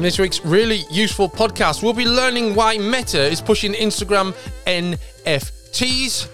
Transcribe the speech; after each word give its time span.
In 0.00 0.04
this 0.04 0.18
week's 0.18 0.42
really 0.46 0.84
useful 0.90 1.28
podcast, 1.28 1.82
we'll 1.82 1.92
be 1.92 2.06
learning 2.06 2.54
why 2.54 2.78
Meta 2.78 3.20
is 3.20 3.42
pushing 3.42 3.74
Instagram 3.74 4.32
NFTs, 4.64 6.24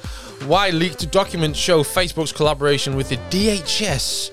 why 0.46 0.70
leaked 0.70 1.10
documents 1.10 1.58
show 1.58 1.82
Facebook's 1.82 2.30
collaboration 2.30 2.94
with 2.94 3.08
the 3.08 3.16
DHS, 3.16 4.30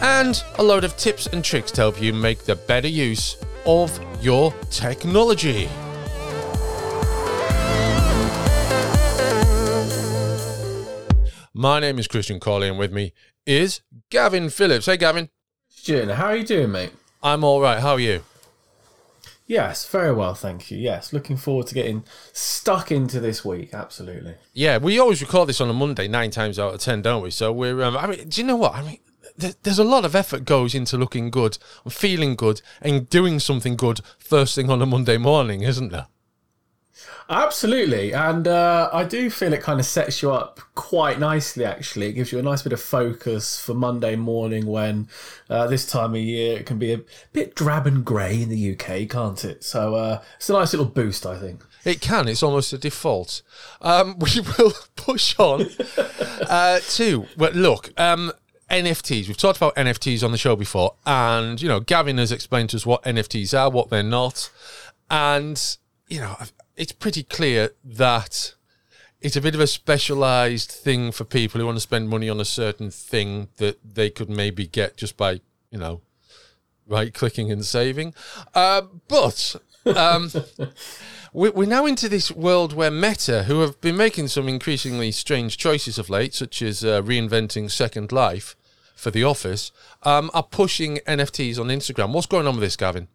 and 0.00 0.42
a 0.56 0.62
load 0.62 0.82
of 0.82 0.96
tips 0.96 1.26
and 1.26 1.44
tricks 1.44 1.72
to 1.72 1.82
help 1.82 2.00
you 2.00 2.14
make 2.14 2.44
the 2.44 2.56
better 2.56 2.88
use 2.88 3.36
of 3.66 4.00
your 4.22 4.50
technology. 4.70 5.68
My 11.52 11.80
name 11.80 11.98
is 11.98 12.08
Christian 12.08 12.40
Cawley, 12.40 12.68
and 12.68 12.78
with 12.78 12.94
me 12.94 13.12
is 13.44 13.82
Gavin 14.08 14.48
Phillips. 14.48 14.86
Hey, 14.86 14.96
Gavin. 14.96 15.28
Christian, 15.68 16.08
how 16.08 16.28
are 16.28 16.36
you 16.36 16.44
doing, 16.44 16.72
mate? 16.72 16.92
I'm 17.22 17.44
all 17.44 17.60
right. 17.60 17.78
How 17.78 17.92
are 17.92 18.00
you? 18.00 18.22
Yes, 19.46 19.86
very 19.86 20.12
well, 20.12 20.34
thank 20.34 20.70
you. 20.70 20.78
Yes, 20.78 21.12
looking 21.12 21.36
forward 21.36 21.66
to 21.66 21.74
getting 21.74 22.04
stuck 22.32 22.90
into 22.90 23.20
this 23.20 23.44
week. 23.44 23.74
Absolutely. 23.74 24.36
Yeah, 24.54 24.78
we 24.78 24.98
always 24.98 25.20
record 25.20 25.48
this 25.48 25.60
on 25.60 25.68
a 25.68 25.74
Monday, 25.74 26.08
nine 26.08 26.30
times 26.30 26.58
out 26.58 26.74
of 26.74 26.80
ten, 26.80 27.02
don't 27.02 27.22
we? 27.22 27.30
So 27.30 27.52
we're. 27.52 27.82
Um, 27.82 27.96
I 27.96 28.06
mean, 28.06 28.28
do 28.28 28.40
you 28.40 28.46
know 28.46 28.56
what? 28.56 28.74
I 28.74 28.82
mean, 28.82 28.98
there's 29.36 29.78
a 29.78 29.84
lot 29.84 30.04
of 30.04 30.14
effort 30.14 30.44
goes 30.44 30.74
into 30.74 30.96
looking 30.96 31.30
good, 31.30 31.58
feeling 31.88 32.36
good, 32.36 32.62
and 32.80 33.08
doing 33.10 33.38
something 33.38 33.76
good 33.76 34.00
first 34.18 34.54
thing 34.54 34.70
on 34.70 34.80
a 34.80 34.86
Monday 34.86 35.18
morning, 35.18 35.62
isn't 35.62 35.90
there? 35.90 36.06
Absolutely, 37.28 38.12
and 38.12 38.46
uh, 38.46 38.90
I 38.92 39.04
do 39.04 39.30
feel 39.30 39.52
it 39.52 39.62
kind 39.62 39.80
of 39.80 39.86
sets 39.86 40.22
you 40.22 40.30
up 40.30 40.60
quite 40.74 41.18
nicely. 41.18 41.64
Actually, 41.64 42.06
it 42.06 42.12
gives 42.12 42.32
you 42.32 42.38
a 42.38 42.42
nice 42.42 42.62
bit 42.62 42.72
of 42.72 42.80
focus 42.80 43.60
for 43.60 43.74
Monday 43.74 44.16
morning 44.16 44.66
when 44.66 45.08
uh, 45.48 45.66
this 45.66 45.86
time 45.86 46.14
of 46.14 46.20
year 46.20 46.58
it 46.58 46.66
can 46.66 46.78
be 46.78 46.92
a 46.92 47.00
bit 47.32 47.54
drab 47.54 47.86
and 47.86 48.04
grey 48.04 48.42
in 48.42 48.48
the 48.48 48.72
UK, 48.72 49.08
can't 49.08 49.44
it? 49.44 49.64
So 49.64 49.94
uh, 49.94 50.22
it's 50.36 50.50
a 50.50 50.52
nice 50.52 50.72
little 50.72 50.86
boost, 50.86 51.26
I 51.26 51.38
think. 51.38 51.64
It 51.84 52.00
can. 52.00 52.28
It's 52.28 52.42
almost 52.42 52.72
a 52.72 52.78
default. 52.78 53.42
Um, 53.80 54.18
we 54.18 54.40
will 54.58 54.72
push 54.96 55.38
on 55.38 55.66
uh, 56.48 56.80
to. 56.80 57.26
Well, 57.36 57.52
look. 57.52 57.98
Um, 57.98 58.32
NFTs. 58.70 59.28
We've 59.28 59.36
talked 59.36 59.58
about 59.58 59.76
NFTs 59.76 60.24
on 60.24 60.32
the 60.32 60.38
show 60.38 60.56
before, 60.56 60.94
and 61.06 61.60
you 61.60 61.68
know, 61.68 61.80
Gavin 61.80 62.18
has 62.18 62.32
explained 62.32 62.70
to 62.70 62.76
us 62.76 62.86
what 62.86 63.02
NFTs 63.04 63.56
are, 63.56 63.70
what 63.70 63.90
they're 63.90 64.02
not, 64.02 64.50
and 65.10 65.76
you 66.08 66.20
know, 66.20 66.36
it's 66.76 66.92
pretty 66.92 67.22
clear 67.22 67.70
that 67.84 68.54
it's 69.20 69.36
a 69.36 69.40
bit 69.40 69.54
of 69.54 69.60
a 69.60 69.66
specialized 69.66 70.70
thing 70.70 71.10
for 71.10 71.24
people 71.24 71.58
who 71.58 71.66
want 71.66 71.76
to 71.76 71.80
spend 71.80 72.08
money 72.08 72.28
on 72.28 72.40
a 72.40 72.44
certain 72.44 72.90
thing 72.90 73.48
that 73.56 73.78
they 73.82 74.10
could 74.10 74.28
maybe 74.28 74.66
get 74.66 74.96
just 74.96 75.16
by, 75.16 75.40
you 75.70 75.78
know, 75.78 76.02
right 76.86 77.14
clicking 77.14 77.50
and 77.50 77.64
saving. 77.64 78.14
Uh, 78.54 78.82
but 79.08 79.56
um, 79.96 80.30
we're 81.32 81.66
now 81.66 81.86
into 81.86 82.08
this 82.08 82.30
world 82.30 82.74
where 82.74 82.90
Meta, 82.90 83.44
who 83.44 83.60
have 83.60 83.80
been 83.80 83.96
making 83.96 84.28
some 84.28 84.48
increasingly 84.48 85.10
strange 85.10 85.56
choices 85.56 85.98
of 85.98 86.10
late, 86.10 86.34
such 86.34 86.60
as 86.60 86.84
uh, 86.84 87.00
reinventing 87.00 87.70
Second 87.70 88.12
Life 88.12 88.54
for 88.94 89.10
The 89.10 89.24
Office, 89.24 89.72
um, 90.02 90.30
are 90.34 90.42
pushing 90.42 90.98
NFTs 91.06 91.58
on 91.58 91.68
Instagram. 91.68 92.12
What's 92.12 92.26
going 92.26 92.46
on 92.46 92.56
with 92.56 92.62
this, 92.62 92.76
Gavin? 92.76 93.08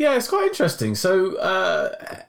Yeah, 0.00 0.14
it's 0.16 0.28
quite 0.28 0.46
interesting. 0.46 0.94
So, 0.94 1.36
uh, 1.36 2.22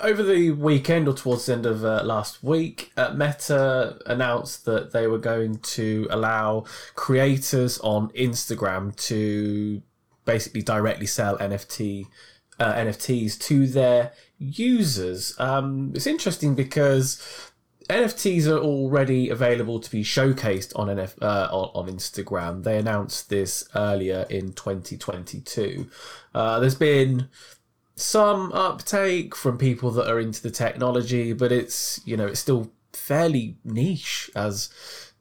over 0.00 0.24
the 0.24 0.50
weekend 0.50 1.06
or 1.06 1.14
towards 1.14 1.46
the 1.46 1.52
end 1.52 1.66
of 1.66 1.84
uh, 1.84 2.02
last 2.02 2.42
week, 2.42 2.90
uh, 2.96 3.14
Meta 3.14 3.96
announced 4.06 4.64
that 4.64 4.92
they 4.92 5.06
were 5.06 5.18
going 5.18 5.58
to 5.58 6.08
allow 6.10 6.64
creators 6.96 7.78
on 7.78 8.08
Instagram 8.08 8.96
to 9.06 9.80
basically 10.24 10.62
directly 10.62 11.06
sell 11.06 11.38
NFT 11.38 12.06
uh, 12.58 12.74
NFTs 12.74 13.38
to 13.42 13.68
their 13.68 14.10
users. 14.40 15.38
Um, 15.38 15.92
it's 15.94 16.08
interesting 16.08 16.56
because 16.56 17.22
NFTs 17.88 18.46
are 18.46 18.58
already 18.58 19.28
available 19.28 19.80
to 19.80 19.90
be 19.90 20.02
showcased 20.02 20.72
on 20.76 20.88
NF, 20.88 21.14
uh, 21.22 21.48
on, 21.50 21.86
on, 21.86 21.92
Instagram. 21.92 22.64
They 22.64 22.78
announced 22.78 23.28
this 23.28 23.68
earlier 23.74 24.26
in 24.30 24.52
2022. 24.52 25.88
Uh, 26.34 26.60
there's 26.60 26.74
been 26.74 27.28
some 27.94 28.52
uptake 28.52 29.34
from 29.36 29.58
people 29.58 29.90
that 29.92 30.08
are 30.10 30.18
into 30.18 30.42
the 30.42 30.50
technology, 30.50 31.32
but 31.32 31.52
it's 31.52 32.00
you 32.04 32.16
know 32.16 32.26
it's 32.26 32.40
still 32.40 32.70
fairly 32.92 33.56
niche 33.64 34.30
as 34.36 34.70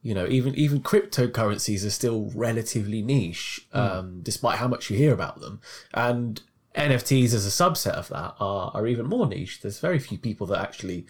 you 0.02 0.14
know 0.14 0.28
even 0.28 0.54
even 0.56 0.82
cryptocurrencies 0.82 1.86
are 1.86 1.92
still 1.92 2.32
relatively 2.36 3.02
niche 3.02 3.68
mm. 3.74 3.80
um, 3.80 4.20
despite 4.22 4.58
how 4.58 4.68
much 4.68 4.90
you 4.90 4.98
hear 4.98 5.14
about 5.14 5.40
them 5.40 5.62
and 5.94 6.42
nfts 6.76 7.34
as 7.34 7.46
a 7.46 7.50
subset 7.50 7.92
of 7.92 8.10
that 8.10 8.36
are, 8.40 8.72
are 8.74 8.88
even 8.88 9.06
more 9.06 9.26
niche 9.26 9.62
there's 9.62 9.80
very 9.80 10.00
few 10.00 10.18
people 10.18 10.48
that 10.48 10.60
actually 10.60 11.06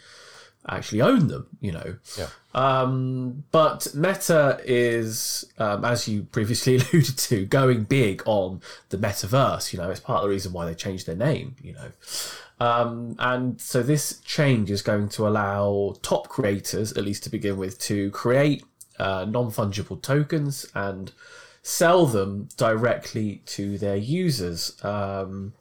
actually 0.68 1.02
own 1.02 1.28
them, 1.28 1.48
you 1.60 1.72
know. 1.72 1.96
Yeah. 2.18 2.28
Um, 2.54 3.44
but 3.52 3.88
Meta 3.96 4.60
is, 4.64 5.46
um, 5.58 5.86
as 5.86 6.08
you 6.08 6.24
previously 6.24 6.76
alluded 6.94 7.18
to, 7.18 7.46
going 7.46 7.84
big 7.84 8.22
on 8.26 8.62
the 8.90 8.98
metaverse. 8.98 9.74
You 9.74 9.80
know, 9.80 9.90
it's 9.90 10.00
part 10.00 10.18
of 10.18 10.24
the 10.24 10.30
reason 10.30 10.54
why 10.54 10.66
they 10.66 10.76
changed 10.76 11.08
their 11.08 11.16
name. 11.16 11.56
You 11.62 11.74
know. 11.74 11.92
Um, 12.60 13.16
and 13.18 13.60
so 13.60 13.82
this 13.82 14.20
change 14.20 14.70
is 14.70 14.84
going 14.84 15.10
to 15.10 15.28
allow 15.28 15.96
top 16.04 16.30
creators, 16.30 16.94
at 16.94 17.04
least 17.04 17.24
to 17.24 17.30
begin 17.30 17.58
with, 17.58 17.80
to 17.80 18.12
create 18.12 18.64
uh, 19.00 19.26
non 19.26 19.48
fungible 19.48 20.00
tokens 20.00 20.68
and 20.76 21.12
sell 21.64 22.06
them 22.06 22.50
directly 22.58 23.42
to 23.48 23.78
their 23.78 23.96
users. 23.96 24.84
Um, 24.84 25.54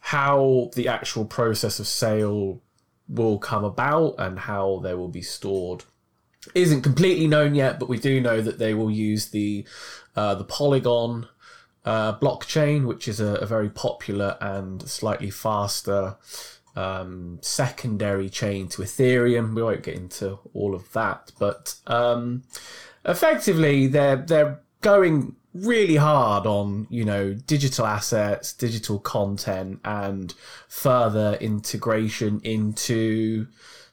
how 0.00 0.70
the 0.74 0.86
actual 0.86 1.24
process 1.24 1.80
of 1.80 1.86
sale 1.86 2.60
will 3.08 3.38
come 3.38 3.64
about 3.64 4.14
and 4.18 4.38
how 4.38 4.80
they 4.82 4.94
will 4.94 5.08
be 5.08 5.22
stored 5.22 5.84
isn't 6.54 6.82
completely 6.82 7.26
known 7.26 7.54
yet, 7.54 7.78
but 7.78 7.88
we 7.88 7.98
do 7.98 8.20
know 8.20 8.40
that 8.40 8.58
they 8.58 8.74
will 8.74 8.90
use 8.90 9.30
the 9.30 9.64
uh, 10.16 10.34
the 10.34 10.44
Polygon 10.44 11.28
uh, 11.84 12.18
blockchain, 12.18 12.86
which 12.86 13.08
is 13.08 13.20
a, 13.20 13.34
a, 13.36 13.46
very 13.46 13.68
popular 13.68 14.36
and 14.40 14.88
slightly 14.88 15.30
faster 15.30 16.16
um, 16.76 17.38
secondary 17.42 18.28
chain 18.28 18.68
to 18.68 18.82
Ethereum. 18.82 19.54
We 19.54 19.62
won't 19.62 19.82
get 19.82 19.96
into 19.96 20.38
all 20.52 20.74
of 20.74 20.92
that, 20.92 21.32
but 21.38 21.76
um, 21.86 22.44
effectively, 23.04 23.86
they're 23.86 24.16
they're 24.16 24.60
going 24.80 25.36
really 25.54 25.96
hard 25.96 26.46
on 26.46 26.86
you 26.90 27.04
know 27.04 27.32
digital 27.32 27.86
assets 27.86 28.52
digital 28.52 28.98
content 28.98 29.78
and 29.84 30.34
further 30.68 31.38
integration 31.40 32.40
into 32.42 33.46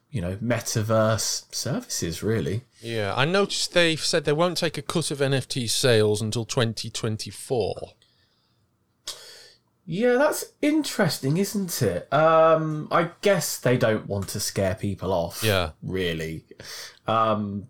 you 0.10 0.20
know 0.20 0.36
metaverse 0.38 1.54
services 1.54 2.24
really. 2.24 2.64
Yeah 2.82 3.14
i 3.16 3.26
noticed 3.26 3.74
they've 3.74 4.04
said 4.04 4.26
they 4.26 4.34
won't 4.34 4.58
take 4.58 4.78
a 4.78 4.82
cut 4.82 5.12
of 5.12 5.20
nft 5.20 5.70
sales 5.70 6.20
until 6.20 6.46
2024 6.46 7.76
yeah 9.86 10.14
that's 10.14 10.54
interesting 10.64 11.38
isn't 11.38 11.80
it? 11.84 12.12
Um 12.12 12.88
i 12.92 13.12
guess 13.22 13.60
they 13.60 13.78
don't 13.78 14.08
want 14.08 14.30
to 14.30 14.40
scare 14.40 14.76
people 14.76 15.14
off 15.14 15.44
yeah. 15.44 15.72
really. 15.84 16.44
Um 17.08 17.68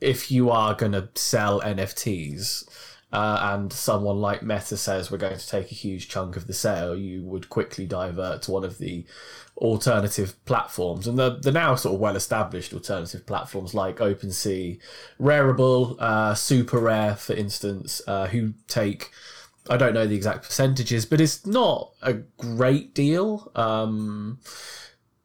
if 0.00 0.30
you 0.30 0.50
are 0.50 0.74
going 0.74 0.92
to 0.92 1.08
sell 1.14 1.62
nfts 1.62 2.68
uh, 3.14 3.54
and 3.54 3.72
someone 3.72 4.20
like 4.20 4.42
Meta 4.42 4.76
says 4.76 5.08
we're 5.08 5.18
going 5.18 5.38
to 5.38 5.48
take 5.48 5.70
a 5.70 5.74
huge 5.74 6.08
chunk 6.08 6.36
of 6.36 6.48
the 6.48 6.52
sale, 6.52 6.96
you 6.96 7.22
would 7.22 7.48
quickly 7.48 7.86
divert 7.86 8.42
to 8.42 8.50
one 8.50 8.64
of 8.64 8.78
the 8.78 9.04
alternative 9.56 10.34
platforms. 10.46 11.06
And 11.06 11.16
the, 11.16 11.38
the 11.38 11.52
now 11.52 11.76
sort 11.76 11.94
of 11.94 12.00
well 12.00 12.16
established 12.16 12.74
alternative 12.74 13.24
platforms 13.24 13.72
like 13.72 13.98
OpenSea, 13.98 14.80
Rarible, 15.20 15.96
uh, 16.00 16.34
Super 16.34 16.78
Rare, 16.78 17.14
for 17.14 17.34
instance, 17.34 18.02
uh, 18.08 18.26
who 18.26 18.54
take. 18.66 19.12
I 19.70 19.76
don't 19.76 19.94
know 19.94 20.08
the 20.08 20.16
exact 20.16 20.42
percentages, 20.44 21.06
but 21.06 21.20
it's 21.20 21.46
not 21.46 21.92
a 22.02 22.14
great 22.14 22.94
deal. 22.94 23.52
Um, 23.54 24.40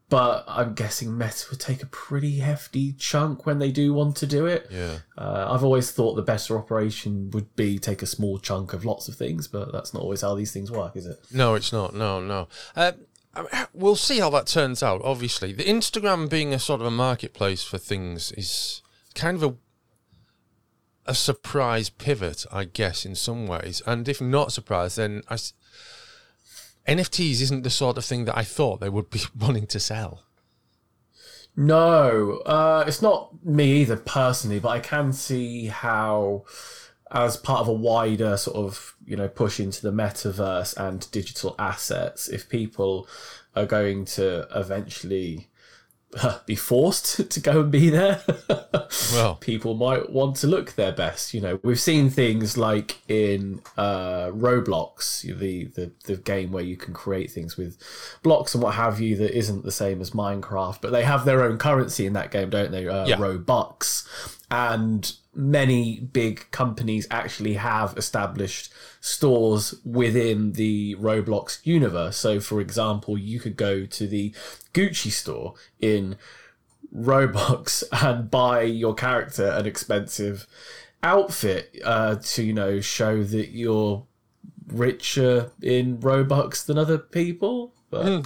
but 0.10 0.44
I'm 0.48 0.74
guessing 0.74 1.18
Meta 1.18 1.46
would 1.52 1.60
take 1.60 1.84
a 1.84 1.86
pretty 1.86 2.40
hefty 2.40 2.94
chunk 2.94 3.46
when 3.46 3.60
they 3.60 3.72
do 3.72 3.94
want 3.94 4.16
to 4.18 4.28
do 4.28 4.48
it. 4.48 4.68
Yeah. 4.72 4.98
Uh, 5.18 5.48
I've 5.52 5.64
always 5.64 5.92
thought 5.92 6.16
the 6.16 6.24
better 6.24 6.58
operation 6.58 7.30
would 7.32 7.56
be 7.56 7.78
take 7.78 8.02
a 8.02 8.08
small 8.08 8.40
chunk 8.40 8.74
of 8.74 8.84
lots 8.84 9.08
of 9.08 9.16
things, 9.16 9.48
but 9.48 9.72
that's 9.72 9.94
not 9.94 10.02
always 10.02 10.22
how 10.22 10.34
these 10.34 10.52
things 10.52 10.72
work, 10.72 10.96
is 10.96 11.06
it? 11.06 11.20
No, 11.32 11.54
it's 11.54 11.72
not. 11.72 11.94
No, 11.94 12.20
no. 12.20 12.48
Uh, 12.76 12.94
we'll 13.74 13.96
see 13.96 14.20
how 14.20 14.32
that 14.32 14.48
turns 14.48 14.82
out. 14.82 15.02
Obviously, 15.04 15.54
the 15.54 15.64
Instagram 15.64 16.28
being 16.28 16.54
a 16.54 16.60
sort 16.60 16.82
of 16.82 16.88
a 16.88 16.92
marketplace 16.92 17.64
for 17.64 17.78
things 17.78 18.32
is 18.32 18.82
kind 19.14 19.38
of 19.38 19.44
a 19.44 19.56
a 21.06 21.16
surprise 21.16 21.90
pivot, 21.90 22.46
I 22.52 22.66
guess, 22.66 23.04
in 23.04 23.16
some 23.16 23.48
ways. 23.48 23.82
And 23.88 24.08
if 24.08 24.22
not 24.22 24.52
surprise, 24.52 24.96
then 24.96 25.24
I 25.28 25.38
NFTs 26.90 27.42
isn't 27.42 27.64
the 27.64 27.70
sort 27.70 27.98
of 27.98 28.06
thing 28.06 28.26
that 28.26 28.38
I 28.38 28.44
thought 28.44 28.80
they 28.80 28.90
would 28.90 29.10
be 29.10 29.22
wanting 29.40 29.68
to 29.68 29.80
sell. 29.80 30.24
No, 31.56 32.38
uh, 32.46 32.86
it's 32.88 33.02
not 33.02 33.44
me 33.44 33.82
either 33.82 33.98
personally, 33.98 34.60
but 34.60 34.70
I 34.70 34.80
can 34.80 35.12
see 35.12 35.68
how 35.68 36.46
as 37.12 37.38
part 37.38 37.62
of 37.62 37.68
a 37.68 37.74
wider 37.74 38.38
sort 38.38 38.56
of 38.56 38.96
you 39.06 39.18
know 39.18 39.28
push 39.28 39.60
into 39.60 39.82
the 39.82 39.92
metaverse 39.92 40.78
and 40.78 41.10
digital 41.12 41.56
assets, 41.60 42.30
if 42.30 42.48
people 42.48 43.08
are 43.56 43.66
going 43.66 44.06
to 44.06 44.48
eventually 44.56 45.49
be 46.46 46.56
forced 46.56 47.30
to 47.32 47.40
go 47.40 47.62
and 47.62 47.72
be 47.72 47.90
there, 47.90 48.22
Well, 49.14 49.36
people 49.36 49.76
might 49.76 50.10
want 50.10 50.36
to 50.38 50.48
look 50.48 50.74
their 50.74 50.92
best. 50.92 51.34
You 51.34 51.42
know, 51.42 51.60
we've 51.64 51.80
seen 51.80 52.10
things 52.10 52.58
like 52.58 52.98
in 53.08 53.62
uh, 53.78 54.28
Roblox, 54.28 55.22
the, 55.22 55.66
the 55.66 55.92
the 56.06 56.18
game 56.18 56.52
where 56.52 56.64
you 56.64 56.78
can 56.78 56.94
create 56.94 57.32
things 57.32 57.58
with 57.58 57.78
blocks 58.24 58.54
and 58.54 58.64
what 58.64 58.76
have 58.76 59.00
you 59.00 59.16
that 59.18 59.38
isn't 59.38 59.64
the 59.64 59.72
same 59.72 60.02
as 60.02 60.12
Minecraft, 60.12 60.80
but 60.82 60.92
they 60.92 61.04
have 61.04 61.26
their 61.26 61.44
own 61.44 61.58
currency 61.58 62.06
in 62.06 62.14
that 62.14 62.32
game, 62.32 62.50
don't 62.50 62.72
they? 62.72 62.88
Uh, 62.88 63.06
Yeah. 63.08 63.18
Robux, 63.18 64.08
and 64.52 65.14
many 65.34 66.00
big 66.00 66.50
companies 66.52 67.08
actually 67.12 67.54
have 67.54 67.98
established 67.98 68.74
stores 69.00 69.76
within 69.86 70.54
the 70.54 70.96
Roblox 70.96 71.60
universe. 71.64 72.18
So, 72.18 72.40
for 72.40 72.60
example, 72.62 73.18
you 73.18 73.40
could 73.40 73.56
go 73.56 73.86
to 73.86 74.08
the 74.08 74.34
Gucci 74.74 75.12
store 75.12 75.54
in 75.80 76.18
Roblox 76.96 77.84
and 78.06 78.30
buy 78.30 78.64
your 78.64 78.94
character 78.94 79.48
an 79.48 79.66
expensive 79.66 80.48
outfit 81.02 81.80
uh, 81.84 82.16
to, 82.16 82.44
you 82.44 82.54
know, 82.54 82.80
show 82.82 83.24
that 83.24 83.50
you're 83.50 84.06
richer 84.68 85.52
in 85.62 85.98
Robux 85.98 86.66
than 86.66 86.78
other 86.78 86.98
people. 86.98 87.74
But 87.90 88.26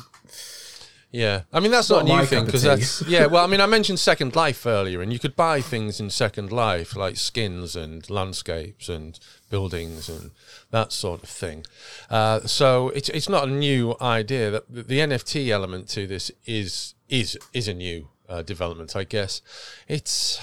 yeah. 1.13 1.41
I 1.53 1.59
mean, 1.59 1.71
that's 1.71 1.91
not, 1.91 2.07
Not 2.07 2.15
a 2.15 2.17
new 2.21 2.25
thing 2.25 2.45
because 2.45 2.63
that's 2.63 3.03
yeah. 3.03 3.27
Well, 3.27 3.43
I 3.43 3.47
mean, 3.51 3.61
I 3.61 3.67
mentioned 3.67 3.99
Second 3.99 4.35
Life 4.35 4.65
earlier, 4.65 5.01
and 5.01 5.13
you 5.13 5.19
could 5.19 5.35
buy 5.35 5.61
things 5.61 5.99
in 5.99 6.09
Second 6.09 6.51
Life 6.51 6.95
like 6.95 7.17
skins 7.17 7.75
and 7.75 8.09
landscapes 8.09 8.89
and 8.89 9.19
buildings 9.53 10.09
and 10.09 10.31
that 10.71 10.91
sort 10.91 11.21
of 11.21 11.29
thing. 11.29 11.63
Uh, 12.09 12.39
so 12.59 12.89
it's 12.97 13.09
it's 13.09 13.29
not 13.29 13.47
a 13.47 13.51
new 13.51 13.95
idea. 14.01 14.49
That 14.49 14.65
the, 14.93 14.99
NFT 15.07 15.49
element 15.57 15.87
to 15.89 16.07
this 16.07 16.31
is 16.47 16.95
is 17.07 17.37
is 17.53 17.67
a 17.67 17.75
new 17.75 17.99
uh, 18.27 18.41
development, 18.41 18.95
I 18.95 19.03
guess. 19.03 19.41
It's 19.87 20.41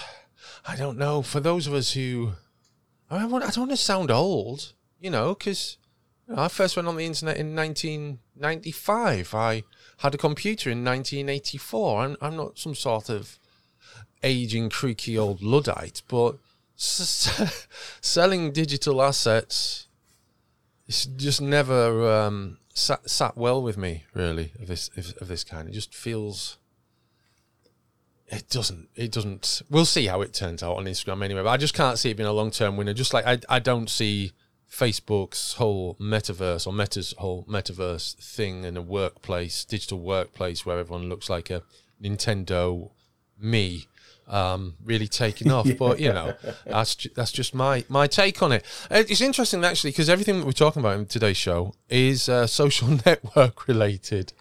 I 0.64 0.76
don't 0.76 0.96
know 0.96 1.22
for 1.22 1.40
those 1.40 1.66
of 1.66 1.74
us 1.74 1.94
who 1.94 2.34
I 3.10 3.18
don't 3.18 3.32
want, 3.32 3.42
I 3.44 3.48
don't 3.48 3.66
want 3.66 3.72
to 3.72 3.76
sound 3.76 4.12
old, 4.12 4.74
you 5.00 5.10
know, 5.10 5.34
because 5.34 5.78
I 6.32 6.46
first 6.46 6.76
went 6.76 6.86
on 6.86 6.96
the 6.96 7.04
internet 7.04 7.36
in 7.36 7.56
1995. 7.56 9.34
I 9.34 9.64
had 9.98 10.14
a 10.14 10.18
computer 10.18 10.70
in 10.70 10.84
1984. 10.84 12.02
I'm, 12.02 12.16
I'm 12.20 12.36
not 12.36 12.60
some 12.60 12.76
sort 12.76 13.08
of 13.10 13.40
aging, 14.22 14.70
creaky 14.70 15.18
old 15.18 15.42
Luddite, 15.42 16.02
but 16.06 16.36
s- 16.80 17.66
selling 18.00 18.52
digital 18.52 19.02
assets 19.02 19.86
it's 20.90 21.06
just 21.06 21.40
never 21.40 22.10
um, 22.10 22.58
sat, 22.74 23.08
sat 23.08 23.36
well 23.36 23.62
with 23.62 23.78
me, 23.78 24.06
really, 24.12 24.52
of 24.60 24.66
this, 24.66 24.90
of, 24.96 25.28
this 25.28 25.44
kind. 25.44 25.68
It 25.68 25.72
just 25.72 25.94
feels. 25.94 26.58
It 28.26 28.48
doesn't. 28.50 28.88
It 28.96 29.12
doesn't. 29.12 29.62
We'll 29.70 29.84
see 29.84 30.06
how 30.06 30.20
it 30.20 30.34
turns 30.34 30.64
out 30.64 30.78
on 30.78 30.86
Instagram 30.86 31.24
anyway. 31.24 31.44
But 31.44 31.50
I 31.50 31.58
just 31.58 31.74
can't 31.74 31.96
see 31.96 32.10
it 32.10 32.16
being 32.16 32.28
a 32.28 32.32
long 32.32 32.50
term 32.50 32.76
winner. 32.76 32.92
Just 32.92 33.14
like 33.14 33.24
I, 33.24 33.38
I 33.48 33.60
don't 33.60 33.88
see 33.88 34.32
Facebook's 34.68 35.54
whole 35.54 35.94
metaverse 36.00 36.66
or 36.66 36.72
Meta's 36.72 37.14
whole 37.18 37.44
metaverse 37.44 38.16
thing 38.16 38.64
in 38.64 38.76
a 38.76 38.82
workplace, 38.82 39.64
digital 39.64 40.00
workplace 40.00 40.66
where 40.66 40.80
everyone 40.80 41.08
looks 41.08 41.30
like 41.30 41.50
a 41.50 41.62
Nintendo 42.02 42.90
Mii, 43.40 43.86
um, 44.30 44.76
really 44.84 45.08
taking 45.08 45.50
off. 45.56 45.68
But 45.78 46.00
you 46.00 46.12
know, 46.12 46.34
that's 46.64 46.94
ju- 46.94 47.10
that's 47.14 47.32
just 47.32 47.54
my 47.54 47.84
my 47.88 48.06
take 48.06 48.42
on 48.42 48.52
it. 48.52 48.64
Uh, 48.90 49.02
It's 49.08 49.20
interesting 49.20 49.64
actually 49.64 49.90
because 49.90 50.08
everything 50.08 50.38
that 50.38 50.46
we're 50.46 50.52
talking 50.52 50.80
about 50.80 50.98
in 50.98 51.06
today's 51.06 51.36
show 51.36 51.74
is 51.90 52.28
uh, 52.28 52.46
social 52.60 52.88
network 53.04 53.68
related. 53.68 54.32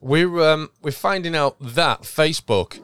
We're 0.00 0.40
um, 0.42 0.70
we're 0.82 0.92
finding 0.92 1.34
out 1.36 1.56
that 1.60 2.02
Facebook 2.02 2.80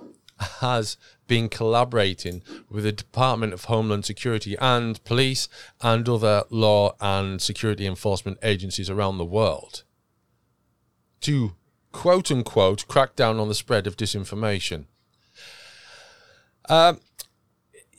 has 0.60 0.96
been 1.26 1.48
collaborating 1.48 2.42
with 2.70 2.84
the 2.84 2.92
Department 2.92 3.52
of 3.52 3.64
Homeland 3.64 4.04
Security 4.04 4.54
and 4.60 5.02
police 5.04 5.48
and 5.82 6.08
other 6.08 6.44
law 6.50 6.94
and 7.00 7.42
security 7.42 7.86
enforcement 7.86 8.38
agencies 8.42 8.88
around 8.88 9.18
the 9.18 9.24
world 9.24 9.82
to 11.22 11.54
quote 11.90 12.30
unquote 12.30 12.86
crack 12.86 13.16
down 13.16 13.38
on 13.38 13.48
the 13.48 13.54
spread 13.54 13.86
of 13.86 13.96
disinformation. 13.96 14.84
Um, 16.68 17.00